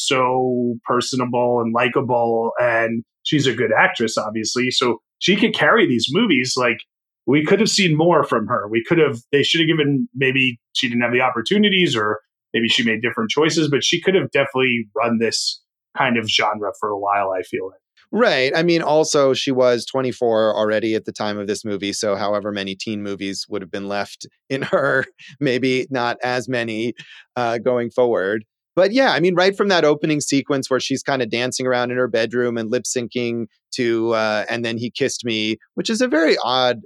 [0.07, 4.71] so personable and likable, and she's a good actress, obviously.
[4.71, 6.55] So she could carry these movies.
[6.57, 6.79] Like
[7.25, 8.67] we could have seen more from her.
[8.69, 9.19] We could have.
[9.31, 10.07] They should have given.
[10.15, 12.19] Maybe she didn't have the opportunities, or
[12.53, 13.69] maybe she made different choices.
[13.69, 15.61] But she could have definitely run this
[15.97, 17.31] kind of genre for a while.
[17.31, 17.79] I feel like.
[18.17, 18.53] Right.
[18.55, 21.91] I mean, also, she was 24 already at the time of this movie.
[21.91, 25.03] So, however many teen movies would have been left in her,
[25.41, 26.93] maybe not as many
[27.35, 28.45] uh, going forward.
[28.73, 31.91] But yeah, I mean, right from that opening sequence where she's kind of dancing around
[31.91, 35.99] in her bedroom and lip syncing to, uh, and then he kissed me, which is
[35.99, 36.79] a very odd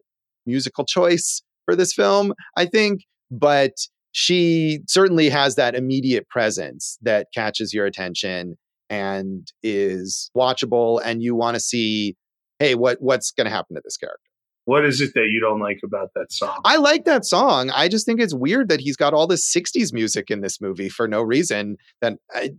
[0.48, 3.02] musical choice for this film, I think.
[3.30, 3.74] But
[4.14, 8.56] she certainly has that immediate presence that catches your attention
[8.90, 12.16] and is watchable and you want to see
[12.60, 14.30] hey what what's going to happen to this character?
[14.70, 16.62] What is it that you don't like about that song?
[16.64, 17.72] I like that song.
[17.72, 20.90] I just think it's weird that he's got all this 60s music in this movie
[20.90, 22.52] for no reason that I,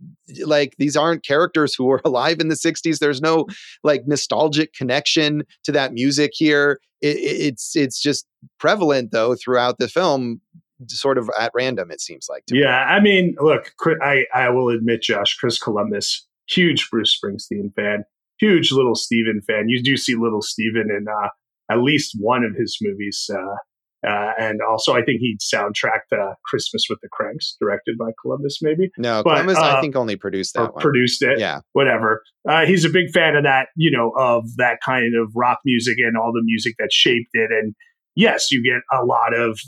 [0.43, 3.45] like these aren't characters who were alive in the 60s there's no
[3.85, 6.81] like nostalgic connection to that music here.
[6.99, 8.27] It, it's it's just
[8.59, 10.41] prevalent though throughout the film
[10.87, 11.91] sort of at random.
[11.91, 12.43] It seems like.
[12.47, 12.61] yeah, me.
[12.61, 18.03] Yeah, I mean, look, I I will admit, Josh, Chris Columbus, huge Bruce Springsteen fan,
[18.39, 19.69] huge Little Steven fan.
[19.69, 21.29] You do see Little Steven in uh,
[21.71, 23.29] at least one of his movies.
[23.33, 23.55] Uh,
[24.07, 28.57] uh, and also, I think he soundtracked uh, "Christmas with the Cranks," directed by Columbus.
[28.59, 29.57] Maybe no, but, Columbus.
[29.57, 30.73] I uh, think only produced that.
[30.73, 30.81] One.
[30.81, 31.37] Produced it.
[31.37, 32.23] Yeah, whatever.
[32.49, 33.67] Uh, he's a big fan of that.
[33.75, 37.51] You know, of that kind of rock music and all the music that shaped it.
[37.51, 37.75] And
[38.15, 39.59] yes, you get a lot of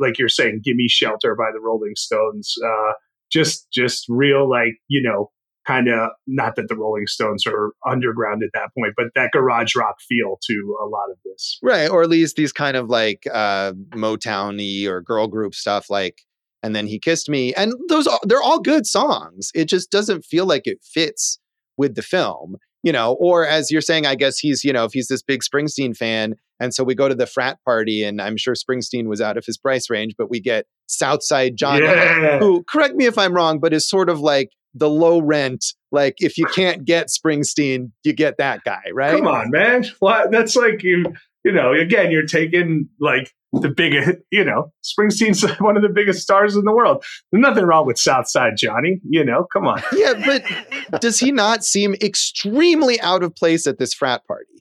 [0.00, 2.54] like you're saying, "Give Me Shelter" by the Rolling Stones.
[2.64, 2.92] Uh,
[3.30, 5.30] just just real like you know
[5.66, 9.76] kind of not that the Rolling Stones are underground at that point, but that garage
[9.76, 11.58] rock feel to a lot of this.
[11.62, 11.88] Right.
[11.88, 16.22] Or at least these kind of like uh Motowny or girl group stuff like
[16.64, 17.52] and then he kissed me.
[17.54, 19.50] And those are, they're all good songs.
[19.54, 21.38] It just doesn't feel like it fits
[21.76, 24.92] with the film you know, or as you're saying, I guess he's, you know, if
[24.92, 28.36] he's this big Springsteen fan, and so we go to the frat party, and I'm
[28.36, 32.38] sure Springsteen was out of his price range, but we get Southside John, yeah.
[32.38, 35.64] who, correct me if I'm wrong, but is sort of like the low rent.
[35.90, 39.16] Like if you can't get Springsteen, you get that guy, right?
[39.16, 39.86] Come on, man.
[40.00, 41.04] Well, that's like you,
[41.44, 46.20] you know, again, you're taking like the biggest, you know, Springsteen's one of the biggest
[46.20, 47.04] stars in the world.
[47.32, 49.82] There's nothing wrong with Southside Johnny, you know, come on.
[49.96, 54.51] Yeah, but does he not seem extremely out of place at this frat party?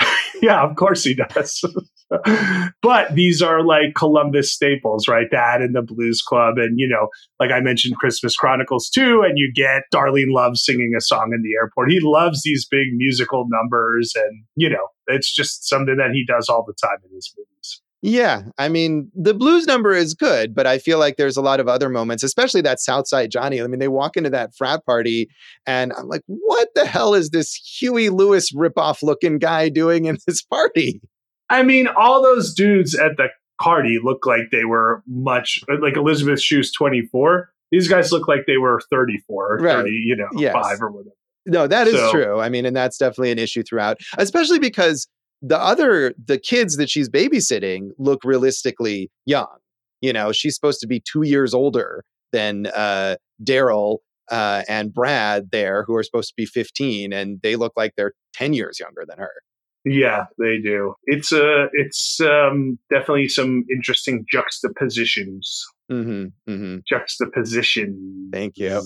[0.42, 1.64] yeah, of course he does.
[2.82, 5.26] but these are like Columbus staples, right?
[5.30, 6.58] That and the Blues Club.
[6.58, 7.08] And, you know,
[7.40, 9.22] like I mentioned, Christmas Chronicles too.
[9.26, 11.90] And you get Darlene Love singing a song in the airport.
[11.90, 14.12] He loves these big musical numbers.
[14.14, 17.53] And, you know, it's just something that he does all the time in his movies.
[18.06, 21.58] Yeah, I mean, the blues number is good, but I feel like there's a lot
[21.58, 23.62] of other moments, especially that Southside Johnny.
[23.62, 25.30] I mean, they walk into that frat party,
[25.66, 30.18] and I'm like, what the hell is this Huey Lewis ripoff looking guy doing in
[30.26, 31.00] this party?
[31.48, 35.96] I mean, all those dudes at the party look like they were much uh, like
[35.96, 37.48] Elisabeth Shue's 24.
[37.70, 39.76] These guys look like they were 34 or right.
[39.76, 40.52] 30, you know, yes.
[40.52, 41.16] five or whatever.
[41.46, 42.40] No, that is so, true.
[42.40, 45.08] I mean, and that's definitely an issue throughout, especially because
[45.46, 49.58] the other the kids that she's babysitting look realistically young
[50.04, 50.32] you know?
[50.32, 53.98] She's supposed to be two years older than uh, daryl
[54.30, 58.12] uh, and brad there who are supposed to be 15 and they look like they're
[58.34, 59.32] 10 years younger than her.
[59.86, 60.94] Yeah they do.
[61.04, 65.62] It's uh it's um definitely some interesting juxtapositions.
[65.92, 66.76] Mm-hmm, mm-hmm.
[66.88, 68.80] juxtaposition thank you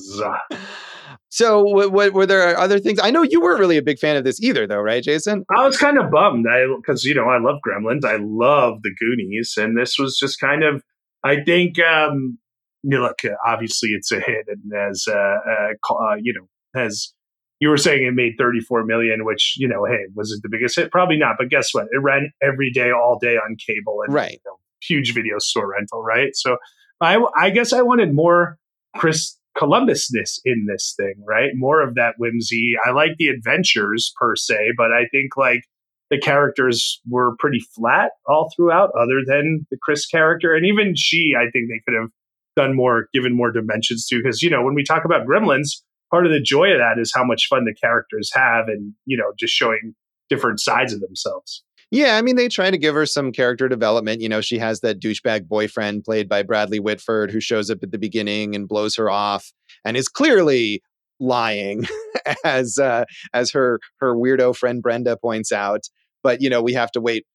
[1.29, 2.99] So, what, what, were there other things?
[3.03, 5.45] I know you weren't really a big fan of this either, though, right, Jason?
[5.57, 6.47] I was kind of bummed
[6.79, 10.63] because you know I love Gremlins, I love the Goonies, and this was just kind
[10.65, 10.83] of.
[11.25, 12.39] I think um,
[12.83, 17.13] you know, look, obviously it's a hit, and as uh, uh, uh, you know, as
[17.61, 20.77] you were saying, it made 34 million, which you know, hey, was it the biggest
[20.77, 20.91] hit?
[20.91, 21.87] Probably not, but guess what?
[21.91, 25.73] It ran every day, all day on cable, and right, you know, huge video store
[25.73, 26.35] rental, right?
[26.35, 26.57] So,
[27.01, 28.59] I, I guess I wanted more
[28.97, 31.51] Chris Columbusness in this thing, right?
[31.55, 32.77] More of that whimsy.
[32.85, 35.63] I like the adventures per se, but I think like
[36.11, 40.55] the characters were pretty flat all throughout, other than the Chris character.
[40.55, 42.11] And even she, I think they could have
[42.57, 44.21] done more, given more dimensions to.
[44.23, 47.13] Because, you know, when we talk about gremlins, part of the joy of that is
[47.15, 49.95] how much fun the characters have and, you know, just showing
[50.31, 51.63] different sides of themselves.
[51.91, 54.21] Yeah, I mean, they try to give her some character development.
[54.21, 57.93] You know, she has that douchebag boyfriend played by Bradley Whitford who shows up at
[57.93, 59.53] the beginning and blows her off
[59.85, 60.83] and is clearly
[61.19, 61.87] lying,
[62.45, 65.85] as uh, as her her weirdo friend Brenda points out.
[66.23, 67.27] But you know, we have to wait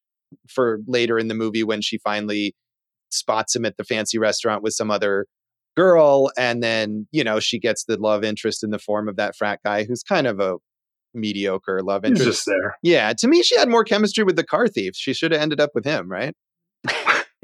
[0.48, 2.56] for later in the movie when she finally
[3.10, 5.26] spots him at the fancy restaurant with some other
[5.76, 9.36] girl, and then you know she gets the love interest in the form of that
[9.36, 10.58] frat guy who's kind of a
[11.14, 12.30] mediocre love He's interest.
[12.30, 12.78] just there.
[12.82, 14.94] Yeah, to me, she had more chemistry with the car thief.
[14.96, 16.36] She should have ended up with him, right?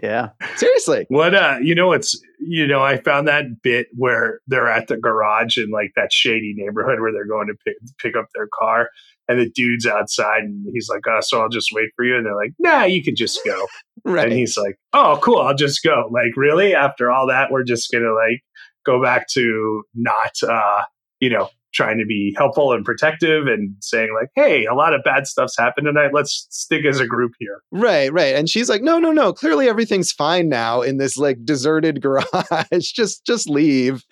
[0.02, 0.30] Yeah.
[0.56, 1.06] Seriously.
[1.10, 4.96] What uh you know it's you know I found that bit where they're at the
[4.96, 8.92] garage in like that shady neighborhood where they're going to pick pick up their car
[9.28, 12.26] and the dude's outside and he's like oh so I'll just wait for you and
[12.26, 13.68] they're like nah you can just go
[14.06, 14.30] Right.
[14.30, 17.92] and he's like oh cool I'll just go like really after all that we're just
[17.92, 18.42] gonna like
[18.86, 20.84] go back to not uh
[21.20, 25.02] you know trying to be helpful and protective and saying like hey a lot of
[25.04, 28.36] bad stuff's happened tonight let's stick as a group here Right, right.
[28.36, 29.32] And she's like, no, no, no.
[29.32, 32.92] Clearly everything's fine now in this like deserted garage.
[32.94, 34.06] just just leave.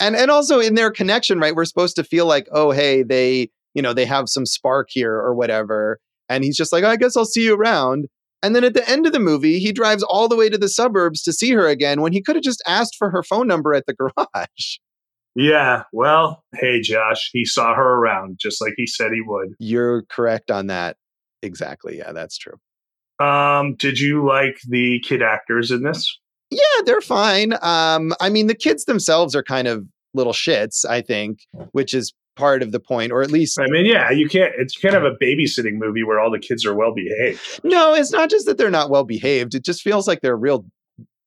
[0.00, 1.54] And and also in their connection, right?
[1.54, 5.14] We're supposed to feel like, oh, hey, they, you know, they have some spark here
[5.14, 6.00] or whatever.
[6.28, 8.06] And he's just like, I guess I'll see you around.
[8.42, 10.68] And then at the end of the movie, he drives all the way to the
[10.68, 13.74] suburbs to see her again when he could have just asked for her phone number
[13.74, 13.94] at the
[14.34, 14.78] garage.
[15.34, 19.54] Yeah, well, hey, Josh, he saw her around just like he said he would.
[19.58, 20.96] You're correct on that.
[21.42, 21.98] Exactly.
[21.98, 22.58] Yeah, that's true.
[23.24, 26.18] Um, did you like the kid actors in this?
[26.50, 27.54] Yeah, they're fine.
[27.62, 31.40] Um, I mean, the kids themselves are kind of little shits, I think,
[31.72, 34.52] which is part of the point, or at least I mean, yeah, you can't.
[34.56, 37.60] It's kind of a babysitting movie where all the kids are well behaved.
[37.64, 39.54] no, it's not just that they're not well behaved.
[39.54, 40.64] It just feels like they're real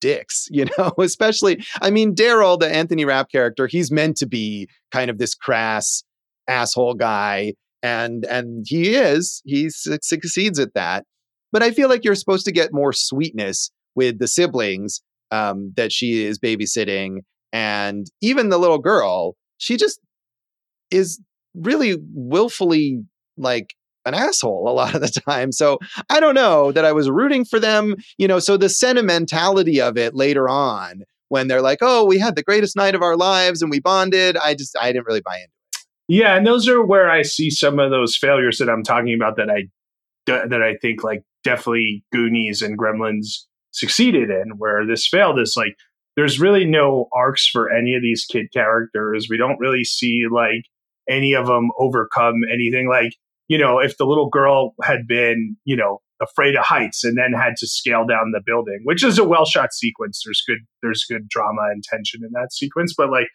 [0.02, 4.68] dicks, you know, especially, I mean, Daryl, the Anthony Rapp character, he's meant to be
[4.90, 6.04] kind of this crass
[6.46, 7.54] asshole guy.
[7.82, 11.04] And, and he is, he su- succeeds at that.
[11.52, 15.92] But I feel like you're supposed to get more sweetness with the siblings um, that
[15.92, 17.18] she is babysitting.
[17.52, 20.00] And even the little girl, she just
[20.90, 21.20] is
[21.54, 23.02] really willfully
[23.36, 25.52] like an asshole a lot of the time.
[25.52, 25.78] So
[26.10, 28.38] I don't know that I was rooting for them, you know.
[28.38, 32.76] So the sentimentality of it later on, when they're like, "Oh, we had the greatest
[32.76, 35.46] night of our lives and we bonded," I just I didn't really buy into.
[35.46, 35.52] It.
[36.08, 39.36] Yeah, and those are where I see some of those failures that I'm talking about
[39.36, 39.68] that I
[40.26, 44.58] that I think like definitely Goonies and Gremlins succeeded in.
[44.58, 45.76] Where this failed is like
[46.16, 49.28] there's really no arcs for any of these kid characters.
[49.30, 50.64] We don't really see like
[51.08, 52.88] any of them overcome anything.
[52.88, 53.12] Like
[53.48, 57.32] you know, if the little girl had been you know afraid of heights and then
[57.32, 60.22] had to scale down the building, which is a well shot sequence.
[60.24, 63.28] There's good there's good drama and tension in that sequence, but like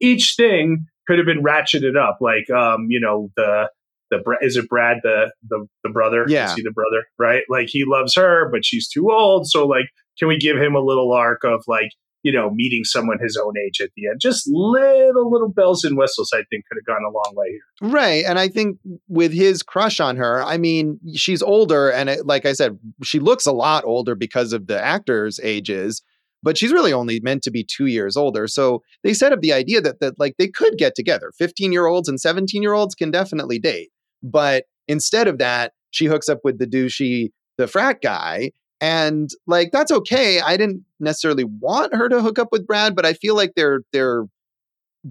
[0.00, 2.18] each thing could have been ratcheted up.
[2.20, 3.70] Like um, you know the
[4.10, 6.24] the is it Brad the the the brother?
[6.28, 6.46] Yeah.
[6.46, 7.04] Is he the brother?
[7.18, 7.44] Right?
[7.48, 9.48] Like he loves her, but she's too old.
[9.48, 9.86] So like,
[10.18, 11.90] can we give him a little arc of like
[12.22, 14.20] you know meeting someone his own age at the end?
[14.20, 16.32] Just little little bells and whistles.
[16.32, 17.90] I think could have gone a long way here.
[17.90, 22.26] Right, and I think with his crush on her, I mean, she's older, and it,
[22.26, 26.02] like I said, she looks a lot older because of the actors' ages.
[26.44, 28.48] But she's really only meant to be two years older.
[28.48, 31.30] So they set up the idea that that like they could get together.
[31.38, 33.90] Fifteen year olds and seventeen year olds can definitely date.
[34.24, 38.50] But instead of that, she hooks up with the douchey, the frat guy.
[38.82, 40.40] And like that's okay.
[40.40, 43.82] I didn't necessarily want her to hook up with Brad, but I feel like they're
[43.92, 44.24] they're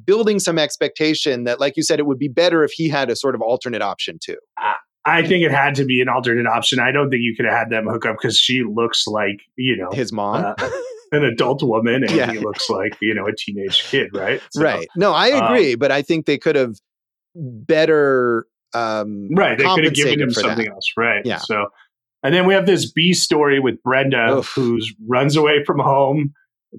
[0.05, 3.15] building some expectation that, like you said, it would be better if he had a
[3.15, 4.37] sort of alternate option too.
[5.05, 6.79] I think it had to be an alternate option.
[6.79, 9.77] I don't think you could have had them hook up because she looks like you
[9.77, 10.43] know His mom.
[10.45, 10.69] uh,
[11.13, 12.29] an adult woman and Yeah.
[12.31, 14.41] he looks like you know a teenage kid, right?
[14.51, 14.87] So- right.
[14.97, 16.75] No, I um, agree, but I think they could have
[17.35, 19.57] better um Right.
[19.57, 20.49] They could have given him for that.
[20.49, 20.91] something else.
[20.97, 21.25] Right.
[21.25, 21.37] Yeah.
[21.37, 21.67] So,
[22.23, 26.33] and then we have this B story with Brenda, who runs away from home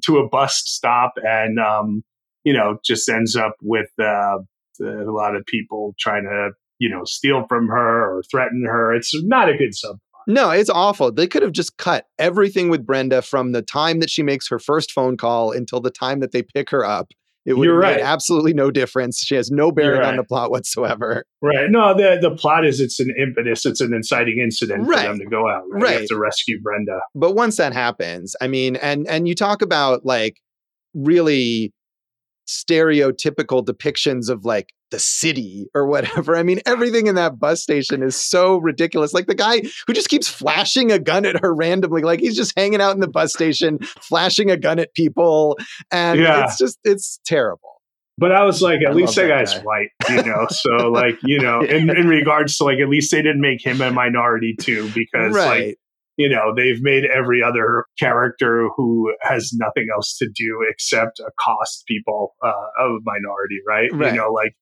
[0.04, 2.02] to a bus stop and, um,
[2.44, 4.38] you know, just ends up with uh,
[4.80, 8.94] a lot of people trying to, you know, steal from her or threaten her.
[8.94, 9.98] It's not a good sub.
[10.26, 11.10] No, it's awful.
[11.10, 14.58] They could have just cut everything with Brenda from the time that she makes her
[14.58, 17.12] first phone call until the time that they pick her up.
[17.44, 17.98] It would You're right.
[18.00, 19.18] absolutely no difference.
[19.18, 21.24] She has no bearing You're on the plot whatsoever.
[21.40, 21.68] Right.
[21.70, 25.00] No, the the plot is it's an impetus, it's an inciting incident Right.
[25.02, 25.62] for them to go out.
[25.70, 25.86] Right.
[25.86, 27.00] They have to rescue Brenda.
[27.14, 30.36] But once that happens, I mean, and and you talk about like
[30.94, 31.72] really
[32.52, 36.36] stereotypical depictions of like the city or whatever.
[36.36, 39.14] I mean, everything in that bus station is so ridiculous.
[39.14, 42.52] Like the guy who just keeps flashing a gun at her randomly, like he's just
[42.56, 45.58] hanging out in the bus station, flashing a gun at people.
[45.90, 46.44] And Yeah.
[46.44, 47.70] it's just, it's terrible.
[48.18, 49.60] But I was like, at I least that guy's guy.
[49.62, 50.46] white, you know.
[50.50, 53.80] So like, you know, in, in regards to like, at least they didn't make him
[53.80, 55.78] a minority too, because like, right.
[56.16, 61.84] You know, they've made every other character who has nothing else to do except accost
[61.86, 63.90] people uh, of minority, right?
[63.92, 64.12] Right.
[64.12, 64.54] You know, like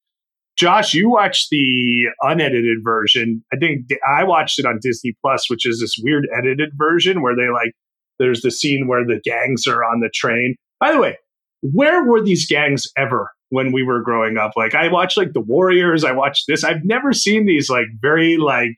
[0.57, 3.43] Josh, you watched the unedited version.
[3.53, 7.35] I think I watched it on Disney Plus, which is this weird edited version where
[7.35, 7.73] they like
[8.19, 10.57] there's the scene where the gangs are on the train.
[10.79, 11.17] By the way,
[11.63, 14.53] where were these gangs ever when we were growing up?
[14.55, 16.63] Like I watched like the Warriors, I watched this.
[16.63, 18.77] I've never seen these like very like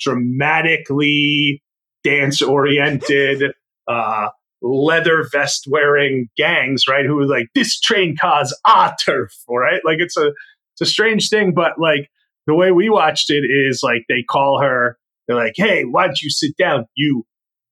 [0.00, 1.61] dramatically
[2.04, 3.52] dance oriented
[3.88, 4.28] uh
[4.64, 7.04] leather vest wearing gangs, right?
[7.04, 9.80] Who like this train cars our turf, right?
[9.84, 10.28] Like it's a
[10.74, 12.08] it's a strange thing, but like
[12.46, 16.20] the way we watched it is like they call her, they're like, "Hey, why don't
[16.20, 17.24] you sit down, you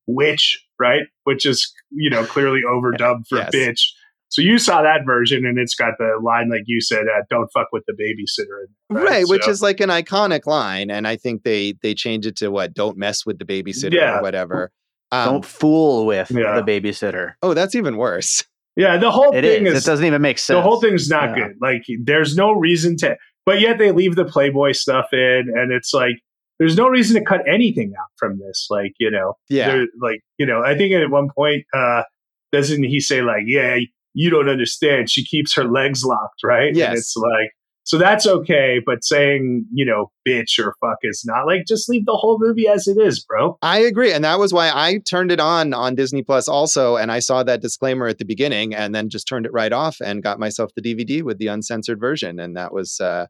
[0.06, 3.50] witch?" Right, which is you know clearly overdubbed for Yes.
[3.54, 3.82] bitch.
[4.30, 7.48] So you saw that version, and it's got the line like you said, uh, "Don't
[7.52, 10.90] fuck with the babysitter." in there, Right, which So- is like an iconic line.
[10.90, 12.72] And I think they, they change it to what?
[12.72, 14.18] Don't mess with the babysitter Yeah.
[14.18, 14.70] or whatever.
[15.12, 16.60] Um, Don't fool with Yeah.
[16.60, 17.32] the babysitter.
[17.42, 18.44] oh, that's even worse.
[18.76, 18.96] yeah.
[18.96, 19.74] The whole It thing is.
[19.74, 20.56] is It doesn't even make sense.
[20.56, 21.48] the whole thing's not Yeah.
[21.48, 21.56] good.
[21.60, 25.92] Like there's no reason to, but yet they leave the Playboy stuff in, and it's
[25.92, 26.14] like
[26.60, 28.68] there's no reason to cut anything out from this.
[28.70, 29.86] Like you know, Yeah.
[30.00, 32.04] Like you know, I think at one point, uh,
[32.52, 33.78] doesn't he say like, "Yeah,
[34.14, 35.10] you don't understand.
[35.10, 36.88] She keeps her legs locked, right?" Yes.
[36.88, 37.50] And it's like,
[37.84, 42.06] so that's okay, but saying you know, bitch or fuck is not like just leave
[42.06, 43.58] the whole movie as it is, bro.
[43.62, 44.12] I agree.
[44.12, 46.96] And that was why I turned it on on Disney Plus also.
[46.96, 49.96] And I saw that disclaimer at the beginning and then just turned it right off
[50.00, 52.38] and got myself the DVD with the uncensored version.
[52.38, 53.26] And that was uh,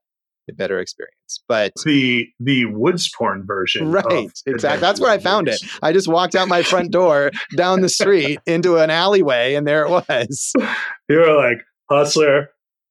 [0.49, 1.43] a better experience.
[1.49, 4.81] But The the woods porn version, Right, exactly.
[4.81, 5.61] That's where I found it.
[5.83, 9.85] I just walked out my front door down the street into an alleyway and there
[9.87, 10.53] it was.
[11.09, 12.51] You were like Hustler,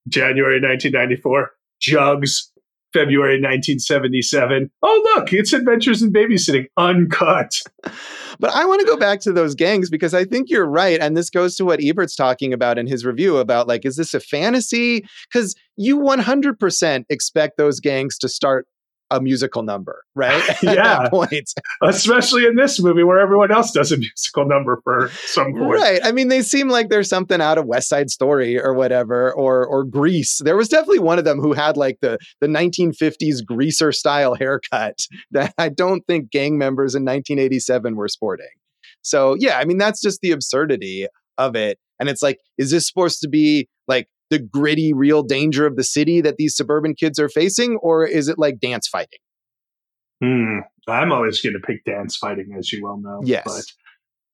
[0.10, 2.52] January 1994, Jugs,
[2.91, 4.70] February 1977.
[4.84, 7.54] Oh, look, it's Adventures in Babysitting, uncut.
[8.39, 10.99] But I want to go back to those gangs because I think you're right.
[10.99, 14.13] And this goes to what Ebert's talking about in his review about like, is this
[14.13, 15.05] a fantasy?
[15.31, 18.67] Because you 100% expect those gangs to start
[19.12, 20.43] a musical number, right?
[20.64, 21.03] Yeah.
[21.03, 21.51] that point.
[21.84, 25.80] Especially in this movie where everyone else does a musical number for some point.
[25.80, 25.99] Right.
[26.03, 29.66] I mean, they seem like there's something out of West Side Story or whatever, or
[29.66, 30.39] or Grease.
[30.43, 34.99] There was definitely one of them who had like the the 1950s greaser style haircut
[35.32, 38.47] that I don't think gang members in 1987 were sporting.
[39.01, 41.07] So yeah, I mean that's just the absurdity
[41.38, 41.80] of it.
[41.99, 45.84] And it's like, is this supposed to be like the gritty, real danger of the
[45.84, 49.19] city that these suburban kids are facing, or is it like dance fighting?
[50.21, 50.59] Hmm.
[50.88, 53.21] I'm always going to pick dance fighting, as you well know.
[53.23, 53.43] Yes.
[53.45, 53.63] But,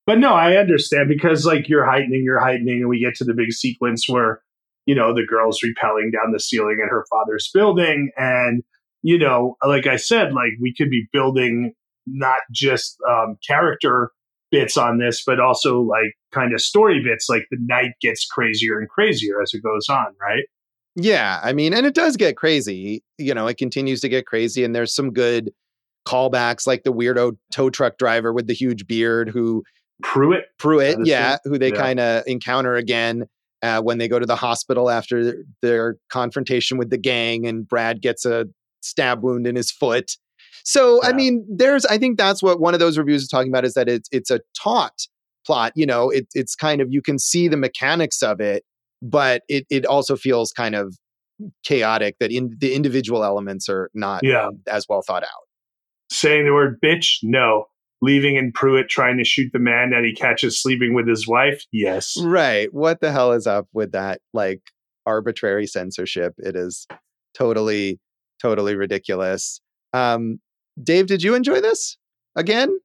[0.05, 3.33] but no, I understand because like you're heightening, you're heightening, and we get to the
[3.33, 4.41] big sequence where,
[4.85, 8.11] you know, the girl's repelling down the ceiling in her father's building.
[8.17, 8.63] And,
[9.01, 11.73] you know, like I said, like we could be building
[12.05, 14.11] not just um, character
[14.55, 17.27] bits on this, but also like kind of story bits.
[17.29, 20.43] Like the night gets crazier and crazier as it goes on, right?
[20.95, 23.03] Yeah, I mean, and it does get crazy.
[23.17, 25.51] You know, it continues to get crazy, and there's some good
[26.07, 29.63] callbacks, like the weirdo tow truck driver with the huge beard who
[30.03, 30.45] Pruitt.
[30.57, 31.75] Pruitt, yeah, who they Yeah.
[31.75, 33.25] kind of encounter again
[33.61, 38.01] uh, when they go to the hospital after their confrontation with the gang, and Brad
[38.01, 38.45] gets a
[38.81, 40.11] stab wound in his foot.
[40.67, 43.65] So, I mean, there's, I think that's what one of those reviews is talking about
[43.65, 44.93] is that it's it's a taut
[45.45, 45.71] plot.
[45.75, 48.63] You know, it, it's kind of you can see the mechanics of it,
[49.01, 50.97] but it it also feels kind of
[51.63, 54.49] chaotic that in the individual elements are not Yeah.
[54.67, 55.29] as well thought out.
[56.11, 57.17] Saying the word bitch?
[57.21, 57.65] No.
[58.01, 61.63] Leaving in Pruitt trying to shoot the man that he catches sleeping with his wife?
[61.71, 62.15] Yes.
[62.21, 62.73] Right.
[62.73, 64.61] What the hell is up with that like
[65.05, 66.33] arbitrary censorship?
[66.37, 66.87] It is
[67.37, 67.99] totally,
[68.41, 69.59] totally ridiculous.
[69.93, 70.39] Um,
[70.81, 71.97] Dave, did you enjoy this
[72.35, 72.77] again?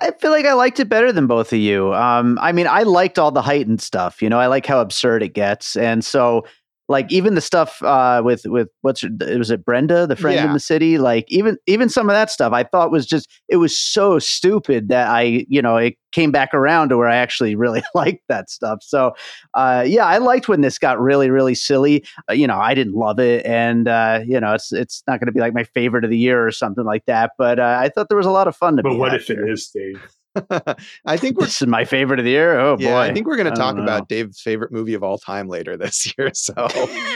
[0.00, 1.92] I feel like I liked it better than both of you.
[1.94, 4.22] Um, I mean, I liked all the heightened stuff.
[4.22, 6.46] You know, I like how absurd it gets, and so
[6.90, 10.52] like even the stuff uh, with with what's her- was it Brenda, the friend in
[10.52, 10.98] the city.
[10.98, 14.88] Like even even some of that stuff, I thought was just it was so stupid
[14.88, 18.50] that I you know it came back around to where I actually really liked that
[18.50, 18.78] stuff.
[18.82, 19.12] So
[19.54, 22.04] uh, yeah, I liked when this got really really silly.
[22.28, 25.26] Uh, you know, I didn't love it, and uh, you know, it's it's not going
[25.26, 27.30] to be like my favorite of the year or something like that.
[27.38, 29.30] But uh, I thought there was a lot of fun to But be what if
[29.30, 29.48] it here.
[29.48, 30.02] is, Dave?
[31.06, 32.58] I think we're This is my favorite of the year.
[32.58, 32.98] Oh yeah, boy.
[32.98, 34.08] I think we're going to talk about.
[34.08, 36.30] Dave's favorite movie of all time later this year.
[36.34, 36.68] So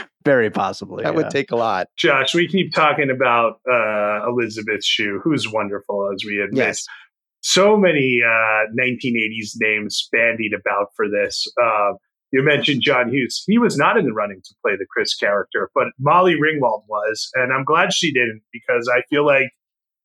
[0.25, 1.05] Very possibly.
[1.05, 1.17] that yeah.
[1.17, 1.89] would take a lot.
[1.97, 6.67] Josh, we keep talking about uh, Elisabeth Shue, who's wonderful, as we admit.
[6.67, 6.87] Yes.
[7.43, 11.47] So many uh, 1980s names bandied about for this.
[11.63, 11.93] Uh,
[12.33, 13.45] you mentioned John Hughes.
[13.47, 17.31] He was not in the running to play the Chris character, but Molly Ringwald was.
[17.35, 19.51] And I'm glad she didn't because I feel like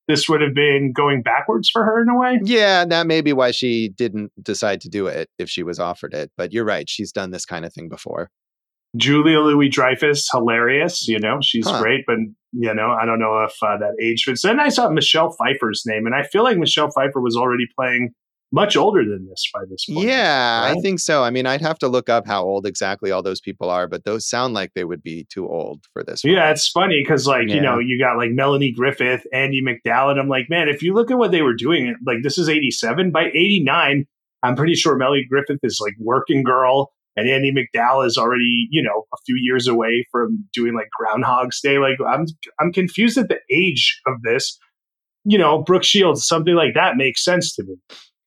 [0.09, 2.39] this would have been going backwards for her in a way.
[2.43, 6.13] Yeah, that may be why she didn't decide to do it if she was offered
[6.15, 6.31] it.
[6.35, 6.89] But you're right.
[6.89, 8.29] She's done this kind of thing before.
[8.97, 11.07] Julia Louis Dreyfus, hilarious.
[11.07, 11.79] You know, she's Huh.
[11.79, 12.17] great, but
[12.53, 14.41] you know, I don't know if uh, that age fits.
[14.41, 18.09] Then I saw Michelle Pfeiffer's name, and I feel like Michelle Pfeiffer was already playing
[18.51, 20.07] much older than this by this point.
[20.07, 21.23] Yeah, I think so.
[21.23, 24.05] I mean, I'd have to look up how old exactly all those people are, but
[24.05, 26.23] those sound like they would be too old for this.
[26.23, 30.19] Yeah, it's funny because, like, you know, you got like Melanie Griffith, Andie MacDowell, and
[30.19, 33.11] I'm like, man, if you look at what they were doing, like, this is 87.
[33.11, 34.05] By 89,
[34.41, 38.81] I'm pretty sure Melanie Griffith is like working girl, and Andie MacDowell is already, you
[38.81, 41.77] know, a few years away from doing like Groundhog's Day.
[41.77, 42.25] Like, I'm
[42.59, 44.57] I'm confused at the age of this.
[45.25, 47.75] You know, Brooke Shields, something like that makes sense to me.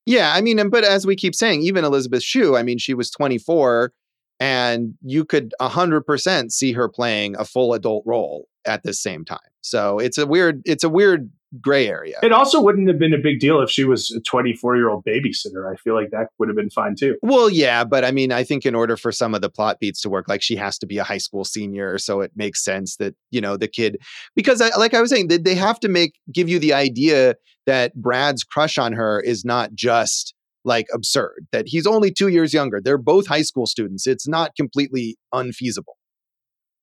[0.07, 3.11] Yeah, I mean, but as we keep saying, even Elisabeth Shue, I mean, she was
[3.11, 3.93] 24
[4.41, 9.39] and you could 100% see her playing a full adult role at the same time.
[9.61, 11.31] So it's a weird it's a weird
[11.61, 12.19] gray area.
[12.23, 15.05] It also wouldn't have been a big deal if she was a 24 year old
[15.05, 15.71] babysitter.
[15.71, 17.17] I feel like that would have been fine too.
[17.23, 20.01] Well, yeah, but I mean, I think in order for some of the plot beats
[20.03, 22.97] to work, like she has to be a high school senior, so it makes sense
[22.97, 23.99] that you know the kid,
[24.35, 27.35] because I, like I was saying, they, they have to make give you the idea
[27.67, 30.35] that Brad's crush on her is not just
[30.65, 31.47] like absurd.
[31.53, 32.81] That he's only two years younger.
[32.81, 34.07] They're both high school students.
[34.07, 35.97] It's not completely unfeasible.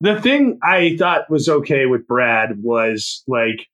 [0.02, 3.66] The thing I thought was okay with Brad was like,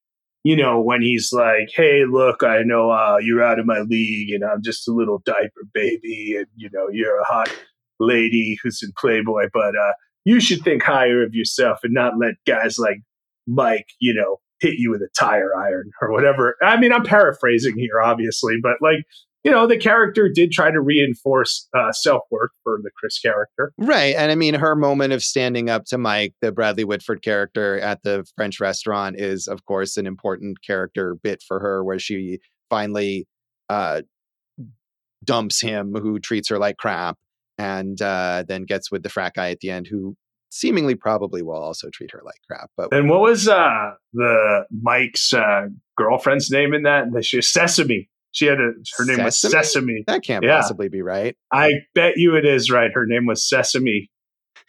[0.47, 4.31] you know, when he's like, "Hey, look, I know uh, you're out of my league,
[4.31, 7.53] and I'm just a little diaper baby, and you know, you're a hot
[7.99, 9.95] lady who's in Playboy, but uh,
[10.25, 12.99] you should think higher of yourself and not let guys like
[13.49, 17.77] Mike, you know, hit you with a tire iron or whatever." I mean, I'm paraphrasing
[17.77, 19.05] here, obviously, but like,
[19.47, 23.73] you know, the character did try to reinforce uh, self worth for the Chris character.
[23.79, 24.17] Right.
[24.17, 28.03] And I mean, her moment of standing up to Mike, the Bradley Whitford character at
[28.03, 32.41] the French restaurant, is, of course, an important character bit for her where she
[32.71, 33.29] finally
[33.69, 34.03] uh,
[35.23, 37.17] dumps him, who treats her like crap,
[37.57, 40.17] and uh, then gets with the frat guy at the end, who
[40.51, 42.69] seemingly probably will also treat her like crap.
[42.77, 47.07] But And what was uh, the Mike's uh, girlfriend's name in that?
[47.25, 48.09] She Sesame.
[48.37, 49.63] She had a her name was Sesame?
[49.63, 50.05] Sesame.
[50.07, 50.61] that can't Yeah.
[50.61, 51.35] possibly be right.
[51.51, 52.91] I bet you it is right.
[52.93, 54.11] Her name was Sesame.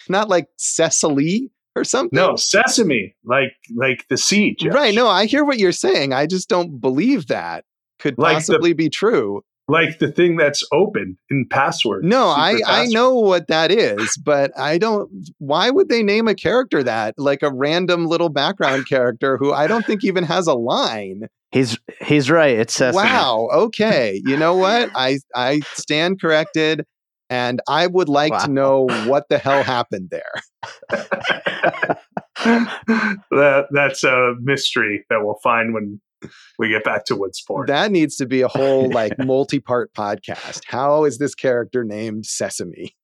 [0.07, 2.15] Not like Cecily or something.
[2.15, 4.59] No, Sesame, like like the seed.
[4.59, 4.73] Josh.
[4.73, 4.95] Right.
[4.95, 6.13] No, I hear what you're saying.
[6.13, 7.65] I just don't believe that
[7.99, 9.41] could Like the- possibly be true.
[9.67, 12.05] like the thing that's open in password.
[12.05, 15.11] No, I, I know what that is, but I don't.
[15.39, 17.15] Why would they name a character that?
[17.17, 21.27] Like a random little background character who I don't think even has a line.
[21.51, 22.57] He's he's right.
[22.57, 23.03] It's Sesame.
[23.03, 23.49] Wow.
[23.53, 24.21] Okay.
[24.25, 24.89] You know what?
[24.95, 26.85] I I stand corrected,
[27.29, 28.39] and I would like Wow.
[28.45, 30.33] to know what the hell happened there.
[32.43, 36.01] that that's a mystery that we'll find when
[36.59, 37.67] we get back to Woodsport.
[37.67, 40.61] That needs to be a whole like multi-part podcast.
[40.67, 42.95] How is this character named Sesame?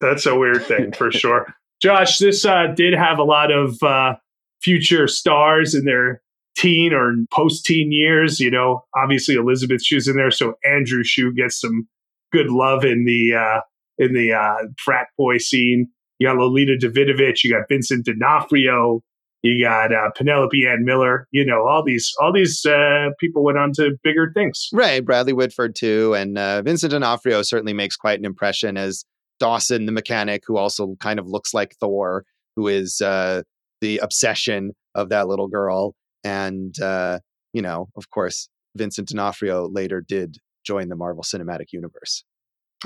[0.00, 1.54] That's a weird thing for sure.
[1.82, 4.14] Josh, this uh, did have a lot of uh,
[4.62, 6.22] future stars in their
[6.56, 8.40] teen or post teen years.
[8.40, 11.88] You know, obviously Elisabeth Shue's in there, so Andrew Shue gets some
[12.32, 13.60] good love in the uh,
[13.98, 15.88] in the uh, frat boy scene.
[16.18, 19.02] You got Lolita Davidovich, you got Vincent D'Onofrio,
[19.42, 21.28] you got uh, Penelope Ann Miller.
[21.30, 24.68] You know, all these all these uh, people went on to bigger things.
[24.72, 29.04] Right, Bradley Whitford too, and uh, Vincent D'Onofrio certainly makes quite an impression as
[29.38, 32.24] Dawson, the mechanic, who also kind of looks like Thor,
[32.56, 33.42] who is uh,
[33.80, 35.94] the obsession of that little girl,
[36.24, 37.20] and uh,
[37.52, 42.24] you know, of course, Vincent D'Onofrio later did join the Marvel Cinematic Universe.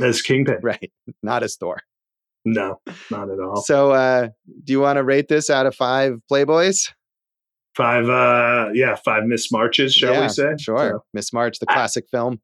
[0.00, 1.78] As Kingpin, Right, not as Thor.
[2.44, 2.80] no,
[3.10, 3.62] not at all.
[3.62, 4.28] So, uh,
[4.64, 6.92] do you want to rate this out of five Playboys?
[7.76, 10.54] Five, uh, yeah, five Miss Marches, shall Yeah, we say?
[10.60, 12.40] Sure, Miss March, the I- classic film.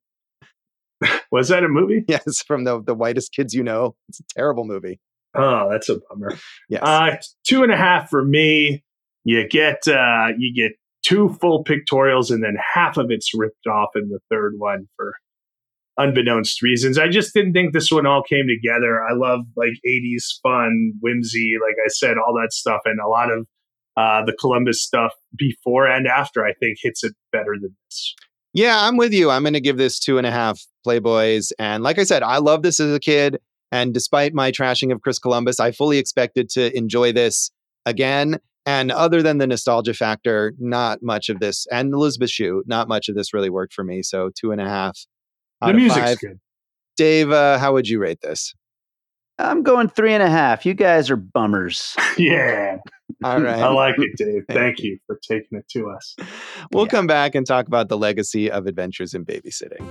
[1.32, 2.04] Was that a movie?
[2.08, 3.96] Yes, from the the whitest kids you know.
[4.08, 5.00] It's a terrible movie.
[5.36, 6.36] Oh, that's a bummer.
[6.68, 6.80] Yes.
[6.82, 8.84] Uh, two and a half for me.
[9.24, 10.72] You get uh, you get
[11.04, 15.14] two full pictorials, and then half of it's ripped off in the third one for
[15.96, 16.98] unbeknownst reasons.
[16.98, 19.02] I just didn't think this one all came together.
[19.02, 23.30] I love like '80s fun, whimsy, like I said, all that stuff, and a lot
[23.30, 23.46] of
[23.96, 26.44] uh, the Columbus stuff before and after.
[26.44, 28.14] I think hits it better than this.
[28.52, 29.30] Yeah, I'm with you.
[29.30, 31.50] I'm going to give this two and a half Playboys.
[31.58, 33.38] And like I said, I love this as a kid.
[33.72, 37.50] And despite my trashing of Chris Columbus, I fully expected to enjoy this
[37.84, 38.38] again.
[38.66, 43.08] And other than the nostalgia factor, not much of this, and Elisabeth Shue, not much
[43.08, 44.02] of this really worked for me.
[44.02, 44.98] So two and a half.
[45.60, 46.40] The music's good.
[46.96, 48.54] Dave, uh, how would you rate this?
[49.38, 50.64] I'm going three and a half.
[50.64, 51.96] You guys are bummers.
[52.18, 52.78] yeah.
[53.22, 53.58] All right.
[53.58, 54.44] I like it, Dave.
[54.50, 56.14] Thank you for taking it to us.
[56.72, 56.90] We'll yeah.
[56.90, 59.82] come back and talk about the legacy of Adventures in Babysitting.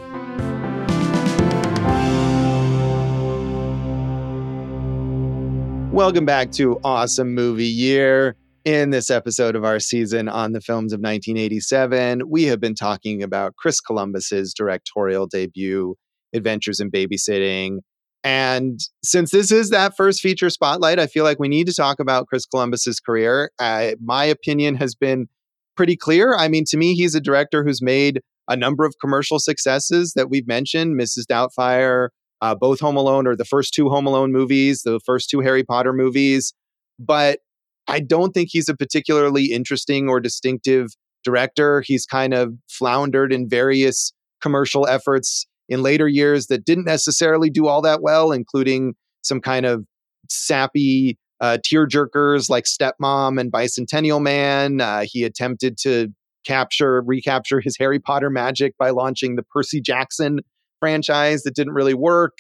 [5.92, 8.36] Welcome back to Awesome Movie Year.
[8.66, 13.22] In this episode of our season on the films of 1987, we have been talking
[13.22, 15.96] about Chris Columbus's directorial debut,
[16.34, 17.80] Adventures in Babysitting.
[18.24, 22.00] And since this is that first feature spotlight, I feel like we need to talk
[22.00, 23.52] about Chris Columbus's career.
[23.60, 25.28] Uh, my opinion has been
[25.76, 26.34] pretty clear.
[26.34, 30.30] I mean, to me, he's a director who's made a number of commercial successes that
[30.30, 31.26] we've mentioned Mrs.
[31.30, 32.10] Doubtfire,
[32.40, 35.66] uh, both Home Alone or the first two Home Alone movies, the first two Harry
[35.66, 36.54] Potter movies.
[36.98, 37.40] But
[37.88, 40.88] I don't think he's a particularly interesting or distinctive
[41.24, 41.82] director.
[41.86, 47.68] He's kind of floundered in various commercial efforts in later years that didn't necessarily do
[47.68, 49.86] all that well, including some kind of
[50.30, 54.82] sappy uh, tear jerkers like Stepmom and Bicentennial Man.
[54.82, 56.10] Uh, he attempted to
[56.46, 60.40] capture, recapture his Harry Potter magic by launching the Percy Jackson
[60.80, 62.34] franchise that didn't really work.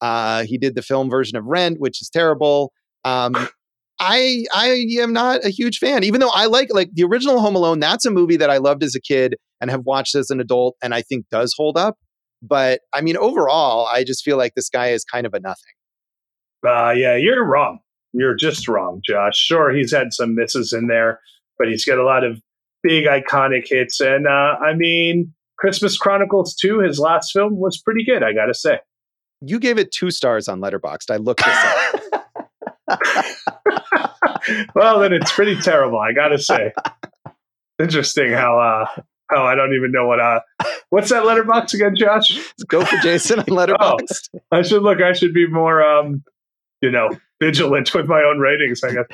[0.00, 2.72] Uh, he did the film version of Rent, which is terrible.
[3.04, 3.48] Um,
[4.04, 7.54] I I am not a huge fan, even though I like like the original Home
[7.54, 7.78] Alone.
[7.78, 10.76] That's a movie that I loved as a kid and have watched as an adult,
[10.82, 11.96] and I think does hold up.
[12.42, 15.72] But I mean, overall, I just feel like this guy is kind of a nothing.
[16.66, 17.78] Uh, yeah, you're wrong.
[18.12, 19.36] You're just wrong, Josh.
[19.36, 21.20] Sure, he's had some misses in there,
[21.56, 22.40] but he's got a lot of
[22.82, 24.00] big iconic hits.
[24.00, 28.46] And uh, I mean, Christmas Chronicles 2, his last film, was pretty good, I got
[28.46, 28.80] to say.
[29.40, 31.10] You gave it two stars on Letterboxd.
[31.10, 31.64] I looked this
[32.88, 33.42] up.
[34.74, 36.72] well, then it's pretty terrible, I got to say.
[37.78, 39.02] Interesting how uh,
[39.32, 40.40] how I don't even know what uh
[40.90, 42.38] what's that Letterboxd again, Josh?
[42.68, 44.28] Go for Jason on Letterboxd.
[44.34, 45.00] oh, I should look.
[45.00, 46.22] I should be more um
[46.80, 47.10] you know
[47.40, 48.84] vigilant with my own ratings.
[48.84, 49.04] I guess.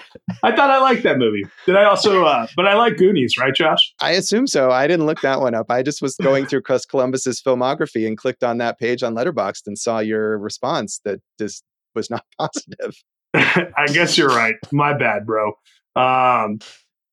[0.42, 1.44] I thought I liked that movie.
[1.66, 2.24] Did I also?
[2.24, 3.94] Uh, but I like Goonies, right, Josh?
[4.00, 4.70] I assume so.
[4.70, 5.70] I didn't look that one up.
[5.70, 9.66] I just was going through Chris Columbus's filmography and clicked on that page on Letterboxd
[9.66, 11.62] and saw your response that this
[11.94, 12.96] was not positive.
[13.34, 14.54] I guess you're right.
[14.72, 15.52] My bad, bro.
[15.96, 16.58] Um,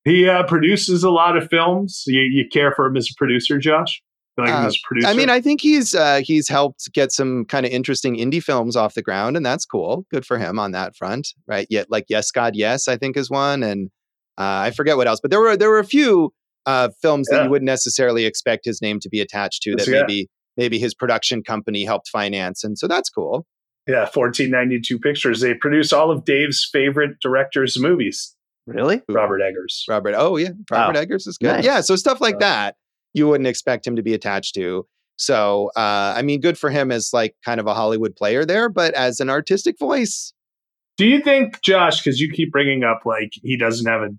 [0.04, 2.04] he uh, produces a lot of films.
[2.06, 4.02] You, you care for him as a producer, Josh?
[4.38, 4.70] Like uh,
[5.06, 8.76] I mean, I think he's uh, he's helped get some kind of interesting indie films
[8.76, 10.06] off the ground, and that's cool.
[10.12, 11.66] Good for him on that front, right?
[11.70, 13.90] Yet, like Yes, God, Yes, I think is one, and
[14.38, 16.34] uh, I forget what else, but there were there were a few
[16.66, 17.38] uh, films yeah.
[17.38, 20.02] that you wouldn't necessarily expect his name to be attached to that yeah.
[20.02, 23.46] maybe maybe his production company helped finance, and so that's cool.
[23.88, 25.42] Yeah, 1492 Pictures.
[25.42, 28.36] They produce all of Dave's favorite directors' movies.
[28.66, 29.02] Really?
[29.08, 29.86] Robert Eggers.
[29.88, 30.16] Robert.
[30.18, 31.48] Oh yeah, Robert oh, Eggers is good.
[31.58, 31.66] Nice.
[31.66, 32.76] Yeah, so stuff like uh, that
[33.14, 34.88] you wouldn't expect him to be attached to.
[35.18, 38.70] So, uh, I mean, good for him as like kind of a Hollywood player there,
[38.70, 40.34] but as an artistic voice.
[40.98, 44.10] Do you think, Josh, because you keep bringing up like he doesn't have a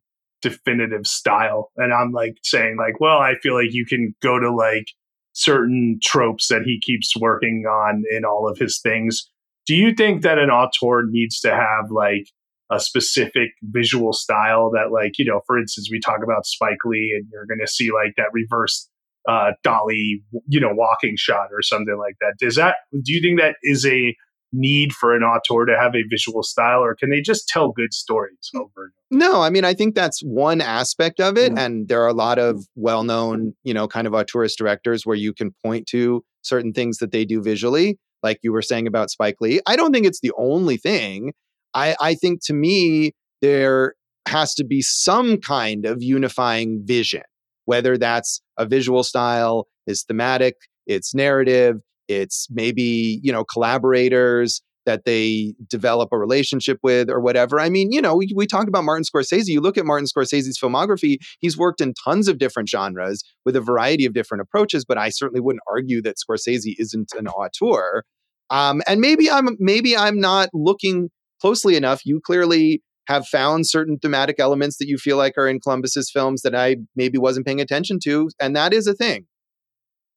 [0.42, 4.50] definitive style, and I'm like saying like, well, I feel like you can go to
[4.50, 4.86] like
[5.32, 9.28] certain tropes that he keeps working on in all of his things.
[9.66, 12.28] Do you think that an auteur needs to have like
[12.70, 17.14] a specific visual style that like you know for instance we talk about spike lee
[17.16, 18.88] and you're going to see like that reverse
[19.28, 22.34] uh dolly you know walking shot or something like that?
[22.38, 24.16] Does that do you think that is a
[24.52, 27.92] need for an auteur to have a visual style or can they just tell good
[27.92, 31.58] stories over no i mean i think that's one aspect of it mm-hmm.
[31.58, 35.34] and there are a lot of well-known you know kind of auteurist directors where you
[35.34, 39.36] can point to certain things that they do visually like you were saying about spike
[39.40, 41.32] lee i don't think it's the only thing.
[41.76, 43.12] I, I think to me,
[43.42, 43.94] there
[44.26, 47.22] has to be some kind of unifying vision,
[47.66, 50.54] whether that's a visual style, is thematic,
[50.86, 51.76] it's narrative,
[52.08, 57.60] it's maybe, you know, collaborators that they develop a relationship with or whatever.
[57.60, 59.48] I mean, you know, we, we talked about Martin Scorsese.
[59.48, 63.60] You look at Martin Scorsese's filmography, he's worked in tons of different genres with a
[63.60, 68.04] variety of different approaches, but I certainly wouldn't argue that Scorsese isn't an auteur.
[68.48, 71.10] Um, and maybe I'm maybe I'm not looking
[71.40, 75.60] closely enough, you clearly have found certain thematic elements that you feel like are in
[75.60, 79.26] Columbus's films that I maybe wasn't paying attention to, and that is a thing.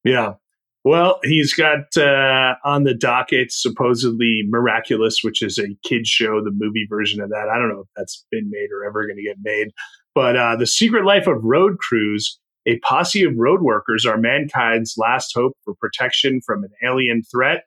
[0.04, 0.34] Yeah.
[0.90, 6.50] Well, he's got uh, on the docket supposedly Miraculous, which is a kids show, the
[6.52, 7.48] movie version of that.
[7.48, 9.68] I don't know if that's been made or ever going to get made.
[10.16, 14.96] But uh, The Secret Life of Road Crews, A posse of road workers are mankind's
[14.98, 17.66] last hope for protection from an alien threat.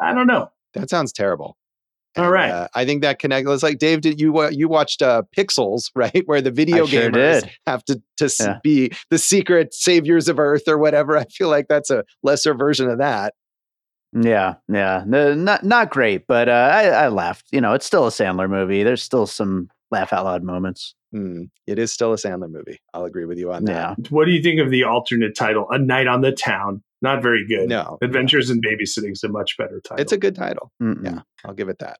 [0.00, 0.50] I don't know.
[0.72, 1.58] That sounds terrible.
[2.16, 2.50] All right.
[2.50, 3.48] Uh, I think that connect.
[3.48, 6.22] It's like Dave, did you wa- you watched uh, Pixels, right?
[6.26, 7.50] Where the video I gamers did.
[7.66, 8.58] have to to Yeah.
[8.62, 11.16] be the secret saviors of Earth or whatever.
[11.18, 13.34] I feel like that's a lesser version of that.
[14.16, 17.46] Yeah, yeah, No, not not great, but uh, I, I laughed.
[17.50, 18.84] You know, it's still a Sandler movie.
[18.84, 20.94] There's still some laugh out loud moments.
[21.12, 21.44] Hmm.
[21.66, 22.78] It is still a Sandler movie.
[22.92, 23.96] I'll agree with you on that.
[23.98, 26.82] Yeah, What do you think of the alternate title, A Night on the Town?
[27.04, 27.68] Not very good.
[27.68, 30.02] No, Adventures in Babysitting is a much better title.
[30.02, 30.72] it's a good title.
[30.82, 31.04] Mm-mm.
[31.04, 31.98] Yeah, I'll give it that.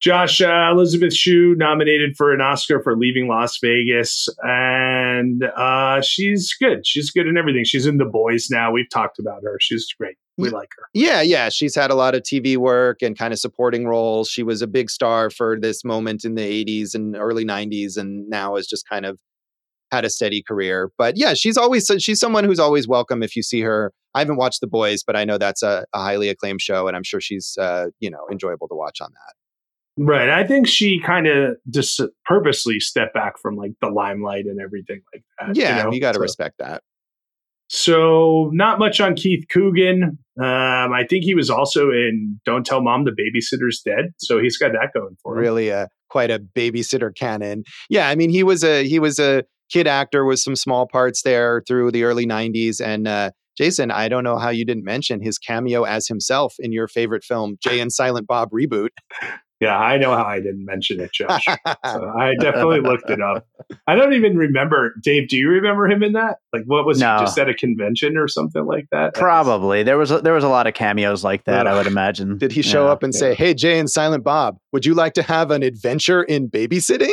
[0.00, 6.52] Josh uh, Elisabeth Shue nominated for an Oscar for Leaving Las Vegas, and uh, she's
[6.60, 6.86] good.
[6.86, 7.64] She's good in everything.
[7.64, 8.72] She's in The Boys now.
[8.72, 9.56] We've talked about her.
[9.60, 10.16] She's great.
[10.38, 10.54] We Yeah.
[10.56, 10.82] like her.
[10.92, 11.48] Yeah, yeah.
[11.50, 14.28] She's had a lot of TV work and kind of supporting roles.
[14.28, 18.28] She was a big star for this moment in the 80s and early 90s, and
[18.28, 19.20] now is just kind of
[19.92, 20.90] had a steady career.
[20.98, 23.92] But yeah, she's always she's someone who's always welcome if you see her.
[24.14, 26.96] I haven't watched The Boys, but I know that's a, a highly acclaimed show, and
[26.96, 29.34] I'm sure she's uh, you know enjoyable to watch on that.
[29.98, 30.30] Right.
[30.30, 35.02] I think she kind of just purposely stepped back from like the limelight and everything
[35.12, 35.54] like that.
[35.54, 35.92] Yeah, know?
[35.92, 36.82] you got to So- respect that.
[37.74, 40.18] So, not much on Keith Coogan.
[40.38, 44.12] Um, I think he was also in Don't Tell Mom the Babysitter's Dead.
[44.18, 45.42] So, he's got that going for him.
[45.42, 47.64] Really, a quite a babysitter canon.
[47.88, 51.22] Yeah, I mean he was a he was a kid actor with some small parts
[51.22, 55.20] there through the early 90s, and uh, Jason, I don't know how you didn't mention
[55.22, 58.88] his cameo as himself in your favorite film, Jay and Silent Bob reboot.
[59.60, 61.44] Yeah, I know how I didn't mention it, Josh.
[61.44, 63.46] So I definitely looked it up.
[63.86, 64.92] I don't even remember.
[65.04, 66.38] Dave, do you remember him in that?
[66.52, 67.18] Like, what was No.
[67.18, 69.14] he just at a convention or something like that?
[69.14, 71.68] probably there was a, there was a lot of cameos like that.
[71.68, 72.38] I would imagine.
[72.38, 72.92] Did he show Yeah.
[72.92, 76.24] up and say, "Hey, Jay and Silent Bob, would you like to have an adventure
[76.24, 77.12] in babysitting?"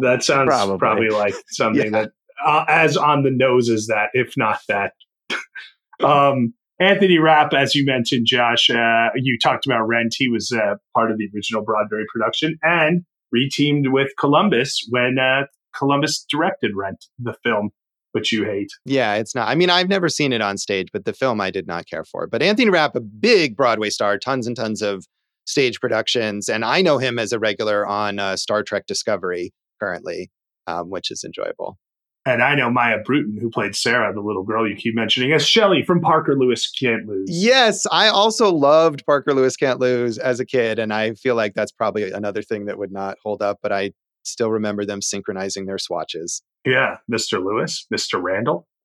[0.00, 0.78] That sounds Probably.
[0.78, 2.02] probably, like something Yeah.
[2.02, 2.10] that
[2.44, 4.92] uh, as on the nose as that, if not that.
[6.04, 10.14] um, Anthony Rapp, as you mentioned, Josh, uh, you talked about Rent.
[10.18, 15.42] He was uh, part of the original Broadway production and reteamed with Columbus when uh,
[15.76, 17.70] Columbus directed Rent, the film,
[18.12, 18.70] which you hate.
[18.84, 19.46] Yeah, it's not.
[19.48, 22.04] I mean, I've never seen it on stage, but the film I did not care
[22.04, 22.26] for.
[22.26, 25.06] But Anthony Rapp, a big Broadway star, tons and tons of
[25.44, 29.52] stage productions, and I know him as a regular on uh, Star Trek Discovery
[29.82, 30.30] currently,
[30.66, 31.78] um, which is enjoyable.
[32.24, 35.44] And I know Maia Brewton, who played Sarah, the little girl you keep mentioning, as
[35.44, 37.28] Shelley from Parker Lewis Can't Lose.
[37.28, 41.54] Yes, I also loved Parker Lewis Can't Lose as a kid, and I feel like
[41.54, 43.58] that's probably another thing that would not hold up.
[43.60, 43.90] But I
[44.22, 46.42] still remember them synchronizing their swatches.
[46.64, 47.44] Yeah, Mr.
[47.44, 48.22] Lewis, Mr.
[48.22, 48.66] Randall.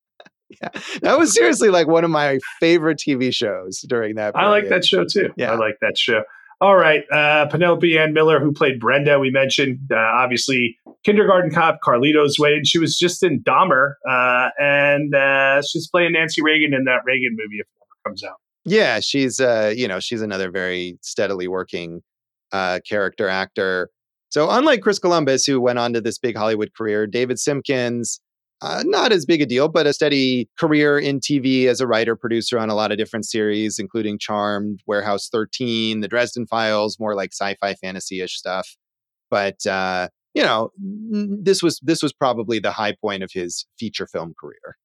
[0.62, 0.70] Yeah,
[1.02, 4.34] that was seriously like one of my favorite TV shows during that.
[4.34, 5.34] I like that show too.
[5.36, 5.52] Yeah.
[5.52, 6.24] I like that show.
[6.60, 7.04] All right.
[7.12, 12.56] Uh, Penelope Ann Miller, who played Brenda, we mentioned, uh, obviously, kindergarten cop, Carlito's Way.
[12.56, 13.94] And she was just in Dahmer.
[14.10, 18.24] Uh, and uh, she's playing Nancy Reagan in that Reagan movie if it ever comes
[18.24, 18.38] out.
[18.66, 22.02] Yeah, she's uh, you know, she's another very steadily working
[22.52, 23.90] uh character actor.
[24.30, 28.20] So unlike Chris Columbus, who went on to this big Hollywood career, David Simkins,
[28.62, 32.16] uh, not as big a deal, but a steady career in TV as a writer
[32.16, 37.16] producer on a lot of different series, including Charmed, Warehouse 13, The Dresden Files, more
[37.16, 38.68] like sci-fi fantasy-ish stuff.
[39.30, 44.08] But uh, you know, this was this was probably the high point of his feature
[44.08, 44.78] film career.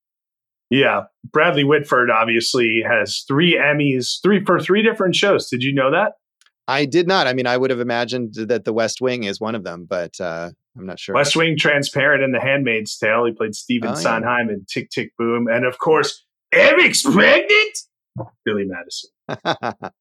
[0.70, 1.02] Yeah.
[1.30, 5.50] Bradley Whitford obviously has three Emmys, three for three different shows.
[5.50, 6.12] Did you know that?
[6.66, 7.26] I did not.
[7.26, 10.18] I mean, I would have imagined that The West Wing is one of them, but
[10.18, 11.14] uh, I'm not sure.
[11.14, 13.26] West Wing, Transparent, and The Handmaid's Tale.
[13.26, 13.98] He played Stephen Oh, yeah.
[13.98, 15.46] Sondheim in Tick Tick Boom.
[15.48, 17.78] And of course, Eric's pregnant.
[18.44, 19.10] Billy Madison.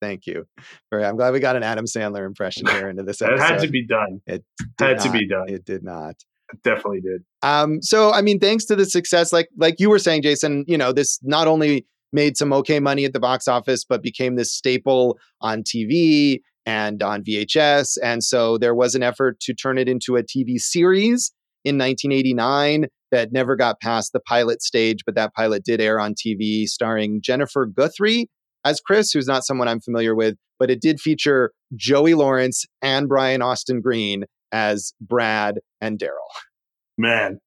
[0.00, 0.46] Thank you.
[0.90, 3.40] Very, I'm glad we got an Adam Sandler impression here into this episode.
[3.40, 4.20] had to be done.
[4.26, 4.44] It
[4.78, 5.48] had to be done.
[5.48, 6.14] It did not.
[6.52, 7.24] It definitely did.
[7.42, 10.78] Um, so I mean, thanks to the success, like like you were saying, Jason, you
[10.78, 14.52] know, this not only made some okay money at the box office, but became this
[14.52, 17.96] staple on TV and on VHS.
[18.02, 21.32] And so there was an effort to turn it into a TV series
[21.64, 26.14] in 1989 that never got past the pilot stage, but that pilot did air on
[26.14, 28.28] TV, starring Jennifer Guthrie
[28.66, 33.08] as Chris, who's not someone I'm familiar with, but it did feature Joey Lawrence and
[33.08, 36.28] Brian Austin Green as Brad and Daryl.
[36.98, 37.40] Man,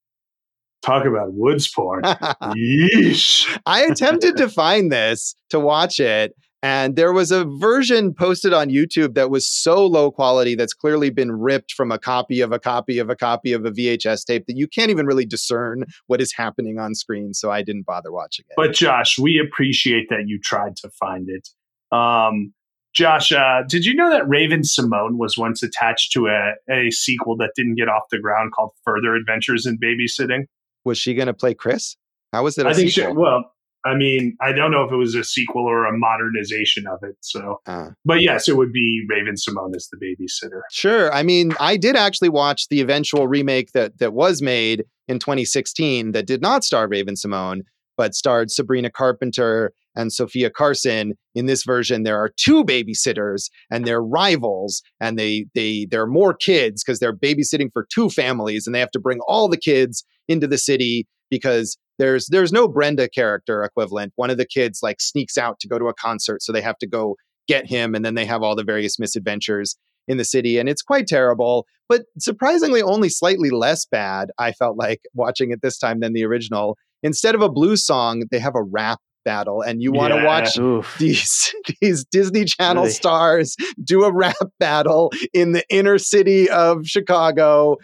[0.81, 2.01] talk about woods porn.
[2.41, 3.55] Yeesh.
[3.67, 6.33] I attempted to find this to watch it,
[6.63, 11.09] and there was a version posted on YouTube that was so low quality that's clearly
[11.09, 14.45] been ripped from a copy of a copy of a copy of a VHS tape
[14.47, 17.33] that you can't even really discern what is happening on screen.
[17.33, 18.53] So I didn't bother watching it.
[18.55, 21.49] But Josh, we appreciate that you tried to find it.
[21.95, 22.53] Um,
[22.93, 27.51] Josh, uh, did you know that Raven-Symoné was once attached to a, a sequel that
[27.55, 30.45] didn't get off the ground called Further Adventures in Babysitting?
[30.83, 31.95] was she going to play Chris?
[32.33, 32.65] How was it?
[32.65, 32.91] I think.
[32.91, 33.11] sequel?
[33.11, 33.51] She, well,
[33.85, 37.15] I mean, I don't know if it was a sequel or a modernization of it.
[37.21, 37.89] So, Uh.
[38.05, 40.61] but yes, it would be Raven-Symoné as the babysitter.
[40.71, 41.11] Sure.
[41.13, 46.11] I mean, I did actually watch the eventual remake that that was made in 2016
[46.11, 47.61] that did not star Raven-Symoné,
[47.97, 51.13] but starred Sabrina Carpenter and Sofia Carson.
[51.35, 56.07] In this version, there are two babysitters and they're rivals, and they they there are
[56.07, 59.57] more kids because they're babysitting for two families, and they have to bring all the
[59.57, 64.11] kids into the city because there's there's no Brenda character equivalent.
[64.15, 66.77] One of the kids like sneaks out to go to a concert, so they have
[66.79, 67.15] to go
[67.47, 69.77] get him, and then they have all the various misadventures
[70.07, 71.65] in the city, and it's quite terrible.
[71.87, 74.31] But surprisingly, only slightly less bad.
[74.39, 76.75] I felt like watching it this time than the original.
[77.03, 80.25] Instead of a blues song, they have a rap battle, and you want to Yeah.
[80.25, 80.95] watch Oof.
[80.97, 82.93] these these Disney Channel Really?
[82.93, 87.77] stars do a rap battle in the inner city of Chicago.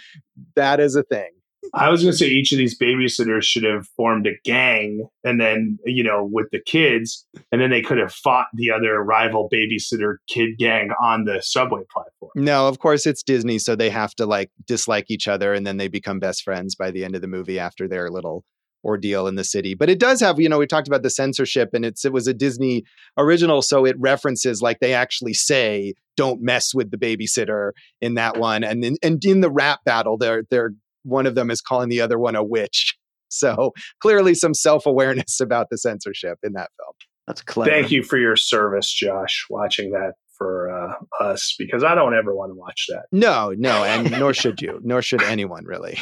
[0.55, 1.29] That is a thing.
[1.73, 5.39] I was going to say each of these babysitters should have formed a gang and
[5.39, 9.49] then, you know, with the kids, and then they could have fought the other rival
[9.51, 12.31] babysitter kid gang on the subway platform.
[12.35, 15.77] No, of course it's Disney, so they have to like dislike each other and then
[15.77, 18.43] they become best friends by the end of the movie after their little
[18.83, 19.73] ordeal in the city.
[19.75, 22.27] But it does have, you know, we talked about the censorship and it's it was
[22.27, 22.83] a Disney
[23.17, 28.37] original, so it references like they actually say don't mess with the babysitter in that
[28.37, 28.63] one.
[28.63, 30.73] And then and in the rap battle, they're they're
[31.07, 32.95] one of them is calling the other one a witch.
[33.29, 36.93] So clearly some self-awareness about the censorship in that film.
[37.27, 37.69] That's clever.
[37.69, 42.33] Thank you for your service, Josh, watching that for uh, us because I don't ever
[42.33, 43.03] want to watch that.
[43.11, 45.99] No, no, and nor should you, nor should anyone really.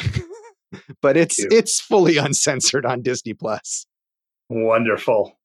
[1.02, 3.86] but it's it's fully uncensored on Disney Plus.
[4.48, 5.35] Wonderful.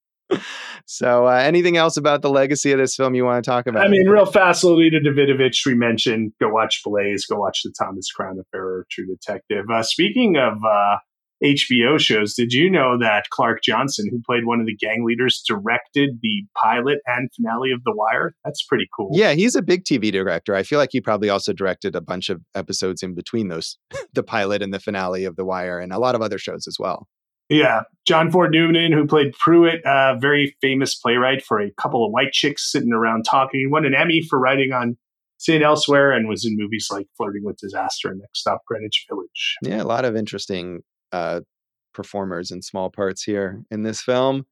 [0.86, 3.86] So, uh, anything else about the legacy of this film you want to talk about?
[3.86, 6.34] I mean, real fast, Lolita Davidovich, we mentioned.
[6.42, 7.26] Go watch Blaze.
[7.26, 9.66] Go watch the Thomas Crown Affair or True Detective.
[9.72, 10.98] Uh, speaking of uh,
[11.44, 15.44] HBO shows, did you know that Clark Johnson, who played one of the gang leaders,
[15.48, 18.36] directed the pilot and finale of The Wire?
[18.44, 19.10] That's pretty cool.
[19.14, 20.56] yeah, he's a big TV director.
[20.56, 23.78] I feel like he probably also directed a bunch of episodes in between those,
[24.14, 26.78] the pilot and the finale of The Wire, and a lot of other shows as
[26.80, 27.08] well.
[27.52, 27.82] Yeah.
[28.08, 32.32] John Ford Noonan, who played Pruitt, a very famous playwright for a couple of white
[32.32, 33.60] chicks sitting around talking.
[33.60, 34.98] He won an Emmy for writing on
[35.38, 35.62] St.
[35.62, 39.58] Elsewhere and was in movies like Flirting with Disaster and Next Stop Greenwich Village.
[39.64, 40.82] Yeah, a lot of interesting
[41.12, 41.42] uh,
[41.94, 44.46] performers in small parts here in this film.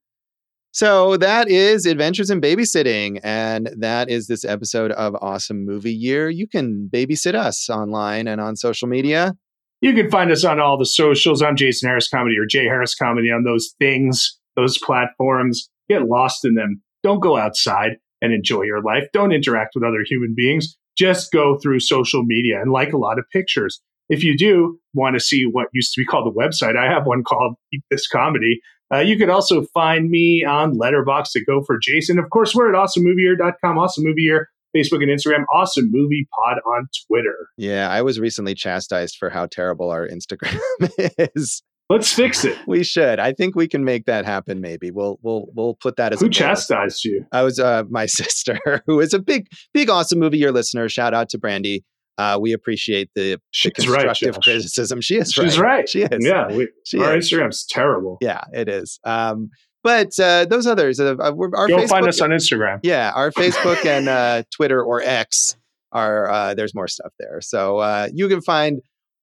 [0.72, 6.28] So that is Adventures in Babysitting, and that is this episode of Awesome Movie Year.
[6.28, 9.34] You can babysit us online and on social media.
[9.80, 11.40] You can find us on all the socials.
[11.40, 15.70] I'm Jason Harris Comedy or Jay Harris Comedy on those things, those platforms.
[15.88, 16.82] Get lost in them.
[17.02, 19.04] Don't go outside and enjoy your life.
[19.14, 20.76] Don't interact with other human beings.
[20.98, 23.80] Just go through social media and like a lot of pictures.
[24.10, 27.06] If you do want to see what used to be called the website, I have
[27.06, 28.60] one called Eat This Comedy.
[28.92, 32.18] Uh, you can also find me on Letterboxd to go for Jason.
[32.18, 36.88] Of course, we're at awesomemovieyear.com, awesome movie year, Facebook and Instagram, awesome movie pod on
[37.06, 37.48] Twitter.
[37.56, 40.58] Yeah, I was recently chastised for how terrible our Instagram
[41.34, 41.62] is.
[41.88, 42.56] Let's fix it.
[42.68, 43.18] We should.
[43.18, 44.60] I think we can make that happen.
[44.60, 47.26] Maybe we'll we'll we'll put that as Who chastised you?
[47.32, 50.88] I was uh, my sister, who is a big, big, awesome movie year listener.
[50.88, 51.84] Shout out to Brandy.
[52.16, 55.00] Uh, we appreciate the, the She's right, constructive criticism.
[55.00, 55.78] She is She's right.
[55.78, 55.88] right.
[55.88, 56.24] She is.
[56.24, 57.32] Yeah, we, She our is.
[57.32, 58.18] Instagram's terrible.
[58.20, 59.00] Yeah, it is.
[59.04, 59.48] Um,
[59.82, 62.80] but uh, those others, uh, our Go Facebook, find us on Instagram.
[62.82, 65.56] yeah, our Facebook and uh, Twitter or X
[65.92, 67.40] are uh, there's more stuff there.
[67.40, 68.80] So uh, you can find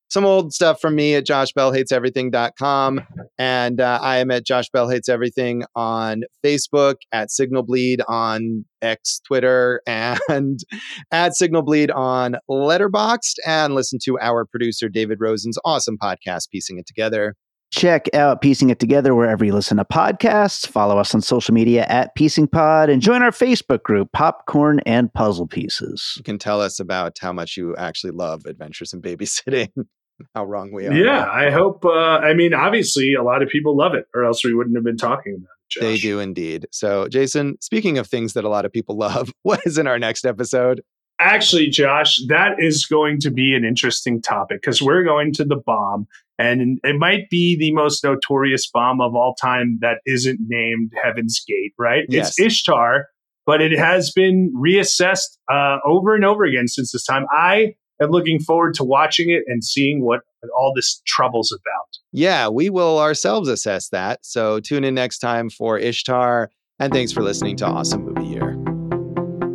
[0.10, 3.02] some old stuff from me at joshbellhateseverything.com.
[3.38, 8.66] And uh, I am at Josh Bell Hates Everything on Facebook, at Signal Bleed on
[8.82, 10.60] X, Twitter, and
[11.12, 13.36] at Signal Bleed on Letterboxd.
[13.46, 17.36] And listen to our producer, David Rosen's awesome podcast, Piecing It Together.
[17.72, 20.66] Check out Piecing It Together wherever you listen to podcasts.
[20.66, 25.14] Follow us on social media at Piecing Pod and join our Facebook group, Popcorn and
[25.14, 26.14] Puzzle Pieces.
[26.16, 29.70] You can tell us about how much you actually love Adventures in Babysitting.
[30.36, 30.94] how wrong we are.
[30.94, 31.86] Yeah, I hope.
[31.86, 34.84] Uh, I mean, obviously, a lot of people love it, or else we wouldn't have
[34.84, 35.70] been talking about it.
[35.70, 35.82] Josh.
[35.82, 36.66] They do indeed.
[36.72, 40.00] So, Jason, speaking of things that a lot of people love, what is in our
[40.00, 40.82] next episode?
[41.20, 45.56] Actually, Josh, that is going to be an interesting topic because we're going to the
[45.56, 46.08] bomb,
[46.38, 51.44] and it might be the most notorious bomb of all time that isn't named Heaven's
[51.48, 52.04] Gate, right?
[52.10, 52.30] Yes.
[52.38, 53.08] It's Ishtar,
[53.46, 57.26] but it has been reassessed uh, over and over again since this time.
[57.32, 60.22] I am looking forward to watching it and seeing what
[60.58, 61.88] all this trouble's about.
[62.12, 64.26] Yeah, we will ourselves assess that.
[64.26, 66.52] So, tune in next time for Ishtar.
[66.80, 68.56] And thanks for listening to Awesome Movie Year.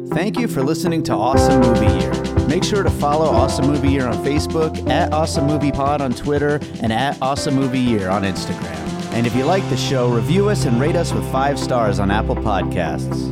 [0.08, 2.31] Thank you for listening to Awesome Movie Year.
[2.52, 6.60] Make sure to follow Awesome Movie Year on Facebook, at Awesome Movie Pod on Twitter,
[6.82, 8.76] and at Awesome Movie Year on Instagram.
[9.14, 12.10] And if you like the show, review us and rate us with five stars on
[12.10, 13.26] Apple Podcasts.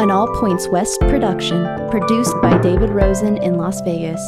[0.00, 4.20] An All Points West production, produced by David Rosen in Las Vegas.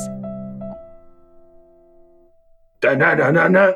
[2.80, 3.74] Da na na na na.